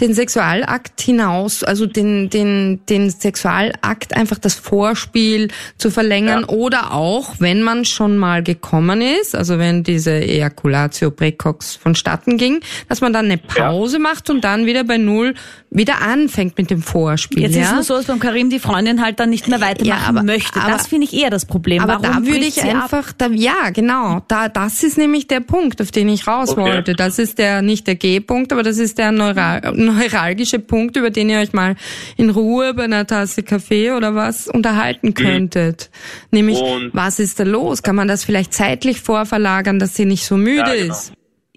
den 0.00 0.14
Sexualakt 0.14 1.00
hinaus, 1.00 1.62
also 1.62 1.86
den, 1.86 2.30
den, 2.30 2.80
den 2.88 3.10
Sexualakt 3.10 4.16
einfach 4.16 4.38
das 4.38 4.54
Vorspiel 4.54 5.48
zu 5.76 5.90
verlängern 5.90 6.44
oder 6.44 6.92
auch, 6.92 7.34
wenn 7.38 7.49
man 7.54 7.84
schon 7.84 8.16
mal 8.16 8.42
gekommen 8.42 9.02
ist, 9.02 9.34
also 9.34 9.58
wenn 9.58 9.82
diese 9.82 10.12
Ejaculatio 10.12 11.10
precox 11.10 11.76
vonstatten 11.76 12.36
ging, 12.36 12.60
dass 12.88 13.00
man 13.00 13.12
dann 13.12 13.26
eine 13.26 13.38
Pause 13.38 13.98
macht 13.98 14.30
und 14.30 14.44
dann 14.44 14.66
wieder 14.66 14.84
bei 14.84 14.96
Null 14.96 15.34
wieder 15.72 16.02
anfängt 16.02 16.58
mit 16.58 16.68
dem 16.70 16.82
Vorspiel. 16.82 17.42
Jetzt 17.42 17.54
ja? 17.54 17.62
ist 17.62 17.72
nur 17.74 17.82
so, 17.84 17.94
dass 17.94 18.06
beim 18.06 18.18
Karim 18.18 18.50
die 18.50 18.58
Freundin 18.58 19.00
halt 19.00 19.20
dann 19.20 19.30
nicht 19.30 19.46
mehr 19.46 19.60
weitermachen 19.60 19.86
Ja, 20.02 20.08
aber- 20.08 20.24
möchte. 20.24 20.60
aber- 20.60 20.72
das 20.72 20.88
finde 20.88 21.06
ich 21.06 21.14
eher 21.14 21.30
das 21.30 21.46
Problem. 21.46 21.80
Aber 21.80 22.02
Warum 22.02 22.24
da 22.24 22.30
würde 22.32 22.44
ich 22.44 22.60
einfach, 22.62 23.12
da, 23.16 23.28
ja, 23.28 23.70
genau, 23.72 24.20
da, 24.26 24.48
das 24.48 24.82
ist 24.82 24.98
nämlich 24.98 25.28
der 25.28 25.38
Punkt, 25.38 25.80
auf 25.80 25.92
den 25.92 26.08
ich 26.08 26.26
raus 26.26 26.50
Okay. 26.50 26.60
wollte. 26.62 26.94
Das 26.94 27.20
ist 27.20 27.38
der, 27.38 27.62
nicht 27.62 27.86
der 27.86 27.94
G-Punkt, 27.94 28.52
aber 28.52 28.64
das 28.64 28.78
ist 28.78 28.98
der 28.98 29.12
neural, 29.12 29.72
neuralgische 29.76 30.58
Punkt, 30.58 30.96
über 30.96 31.10
den 31.10 31.30
ihr 31.30 31.38
euch 31.38 31.52
mal 31.52 31.76
in 32.16 32.30
Ruhe 32.30 32.74
bei 32.74 32.84
einer 32.84 33.06
Tasse 33.06 33.44
Kaffee 33.44 33.92
oder 33.92 34.16
was 34.16 34.48
unterhalten 34.48 35.14
könntet. 35.14 35.90
Nämlich, 36.32 36.58
Und- 36.58 36.90
was 36.92 37.20
ist 37.20 37.38
da 37.38 37.44
los? 37.44 37.82
Kann 37.84 37.94
man 37.94 38.08
das 38.08 38.24
vielleicht 38.24 38.52
zeitlich 38.52 39.00
vorverlagern, 39.00 39.78
dass 39.78 39.94
sie 39.94 40.04
nicht 40.04 40.24
so 40.24 40.36
müde 40.36 40.56
Ja, 40.68 40.74
genau. 40.74 40.92
ist? 40.94 41.12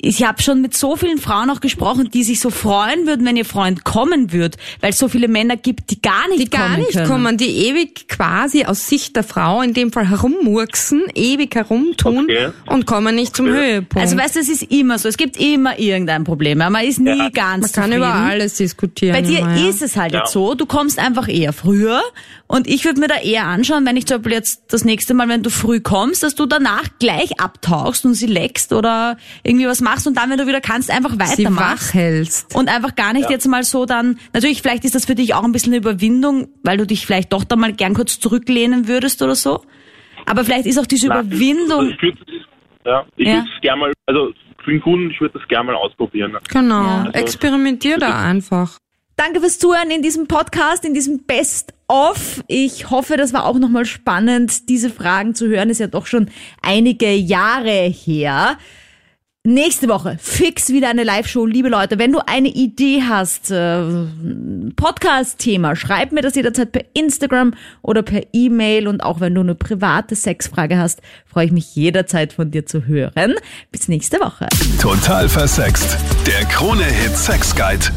Ich 0.06 0.24
habe 0.26 0.42
schon 0.42 0.62
mit 0.62 0.76
so 0.76 0.98
vielen 0.98 1.18
Frauen 1.18 1.50
auch 1.50 1.62
gesprochen, 1.62 2.10
die 2.14 2.24
sich 2.24 2.42
so 2.42 2.50
freuen 2.50 3.08
würden, 3.08 3.26
wenn 3.26 3.38
ihr 3.38 3.46
Freund 3.46 3.86
kommen 3.86 4.34
würde, 4.34 4.58
weil 4.82 4.90
es 4.90 5.00
so 5.00 5.08
viele 5.08 5.30
Männer 5.30 5.56
gibt, 5.56 5.92
die 5.92 6.02
gar 6.02 6.28
nicht 6.28 6.42
Die 6.42 6.50
gar 6.50 6.68
kommen 6.72 6.80
nicht 6.80 6.92
können. 6.92 7.08
kommen, 7.08 7.38
die 7.38 7.68
ewig 7.68 8.10
quasi 8.10 8.66
aus 8.66 8.90
Sicht 8.90 9.16
der 9.16 9.24
Frau 9.24 9.62
in 9.62 9.74
dem 9.74 9.94
Fall 9.94 10.10
herummurksen, 10.10 11.04
ewig 11.16 11.56
herumtun 11.56 12.26
Okay. 12.30 12.50
und 12.66 12.86
kommen 12.86 13.16
nicht 13.16 13.34
zum 13.36 13.48
Okay. 13.48 13.56
Höhepunkt. 13.56 13.98
Also 13.98 14.18
weißt 14.18 14.36
du, 14.36 14.40
es 14.42 14.50
ist 14.50 14.64
immer 14.64 15.00
so, 15.00 15.08
es 15.08 15.16
gibt 15.16 15.38
immer 15.38 15.80
irgendein 15.80 16.26
Problem. 16.26 16.60
ja. 16.60 16.70
Man 16.70 16.84
ist 16.86 17.00
nie 17.00 17.18
Ja. 17.18 17.30
ganz 17.30 17.62
Man 17.68 17.72
kann 17.72 17.84
zufrieden. 17.92 17.98
über 17.98 18.14
alles 18.14 18.56
diskutieren. 18.56 19.14
Bei 19.16 19.22
dir 19.22 19.40
immer, 19.40 19.56
ja. 19.56 19.70
ist 19.70 19.82
es 19.82 19.96
halt 19.96 20.12
Ja. 20.12 20.20
jetzt 20.20 20.34
so, 20.34 20.54
du 20.54 20.66
kommst 20.66 21.00
einfach 21.00 21.30
eher 21.30 21.54
früher 21.54 22.02
und 22.48 22.68
ich 22.68 22.84
würde 22.84 23.00
mir 23.00 23.08
da 23.08 23.20
eher 23.22 23.46
anschauen, 23.46 23.86
wenn 23.86 23.96
ich 23.96 24.06
zum 24.06 24.18
Beispiel 24.18 24.34
jetzt 24.34 24.64
das 24.68 24.84
nächste 24.84 25.14
Mal, 25.14 25.30
wenn 25.30 25.44
du 25.44 25.50
früh 25.50 25.80
kommst, 25.80 26.24
dass 26.24 26.36
du 26.36 26.46
danach 26.46 26.84
gleich 27.00 27.40
abtauchst 27.40 28.04
und 28.06 28.16
sie 28.16 28.28
leckst 28.28 28.74
oder 28.74 29.16
irgendwie 29.44 29.66
was 29.66 29.80
machst 29.80 29.93
und 30.08 30.18
dann, 30.18 30.30
wenn 30.30 30.38
du 30.38 30.48
wieder 30.48 30.62
kannst, 30.62 30.90
einfach 30.92 31.18
weitermachst. 31.20 32.56
Und 32.56 32.70
einfach 32.70 32.96
gar 32.96 33.14
nicht 33.14 33.30
jetzt 33.30 33.48
mal 33.48 33.64
so 33.64 33.86
dann, 33.86 34.18
natürlich 34.34 34.62
vielleicht 34.62 34.84
ist 34.86 34.96
das 34.96 35.06
für 35.06 35.16
dich 35.16 35.34
auch 35.34 35.44
ein 35.44 35.52
bisschen 35.52 35.74
eine 35.74 35.78
Überwindung, 35.78 36.48
weil 36.64 36.78
du 36.78 36.86
dich 36.86 37.06
vielleicht 37.06 37.32
doch 37.34 37.44
da 37.44 37.56
mal 37.56 37.74
gern 37.74 37.94
kurz 37.94 38.20
zurücklehnen 38.20 38.88
würdest 38.88 39.22
oder 39.22 39.36
so. 39.36 39.64
Aber 40.26 40.44
vielleicht 40.44 40.66
ist 40.66 40.78
auch 40.80 40.86
diese 40.86 41.08
Nein, 41.08 41.28
Überwindung, 41.28 41.80
Also 41.80 41.92
ich 41.92 42.02
würde 42.02 42.18
ja, 42.86 43.06
ich 43.16 43.28
Ja. 43.28 43.34
würde 43.36 43.50
es 43.56 43.62
gerne 43.62 43.80
mal, 43.80 43.94
also 44.08 44.34
für 44.64 44.72
den 44.72 44.82
Kunden, 44.82 45.12
ich 45.12 45.20
würde 45.22 45.38
das 45.40 45.48
gerne 45.48 45.72
mal 45.72 45.76
ausprobieren. 45.76 46.36
Genau. 46.50 46.84
Ja. 46.84 47.10
Experimentier 47.12 47.98
da 47.98 48.22
einfach. 48.24 48.78
Danke 49.16 49.42
fürs 49.42 49.60
Zuhören 49.60 49.92
in 49.92 50.02
diesem 50.02 50.28
Podcast, 50.28 50.86
in 50.86 50.94
diesem 50.94 51.24
Best-of. 51.26 52.44
Ich 52.48 52.90
hoffe, 52.90 53.16
das 53.16 53.32
war 53.32 53.46
auch 53.46 53.60
nochmal 53.60 53.86
spannend, 53.86 54.70
diese 54.70 54.90
Fragen 54.90 55.36
zu 55.36 55.48
hören. 55.48 55.70
Ist 55.70 55.80
ja 55.80 55.88
doch 55.88 56.08
schon 56.08 56.30
einige 56.62 57.14
Jahre 57.14 57.70
her. 57.70 58.58
Nächste 59.46 59.90
Woche 59.90 60.18
fix 60.22 60.70
wieder 60.70 60.88
eine 60.88 61.04
Live-Show. 61.04 61.46
Liebe 61.46 61.68
Leute, 61.68 62.00
wenn 62.00 62.14
du 62.14 62.20
eine 62.26 62.48
Idee 62.48 63.02
hast, 63.02 63.52
äh, 63.52 63.84
Podcast-Thema, 64.78 65.76
schreib 65.76 66.14
mir 66.14 66.22
das 66.22 66.36
jederzeit 66.36 66.72
per 66.72 66.86
Instagram 66.94 67.54
oder 67.82 68.04
per 68.04 68.22
E-Mail. 68.32 68.88
Und 68.88 69.04
auch 69.04 69.20
wenn 69.20 69.36
du 69.36 69.42
eine 69.42 69.56
private 69.56 70.16
Sexfrage 70.16 70.78
hast, 70.78 71.02
freue 71.26 71.48
ich 71.48 71.52
mich 71.52 71.76
jederzeit 71.76 72.32
von 72.32 72.52
dir 72.52 72.66
zu 72.66 72.86
hören. 72.86 73.36
Bis 73.70 73.90
nächste 73.90 74.22
Woche. 74.22 74.48
Total 74.80 75.28
versext. 75.28 75.98
Der 76.26 76.46
Krone-Hit 76.46 77.18
Sex 77.18 77.54
Guide. 77.54 77.88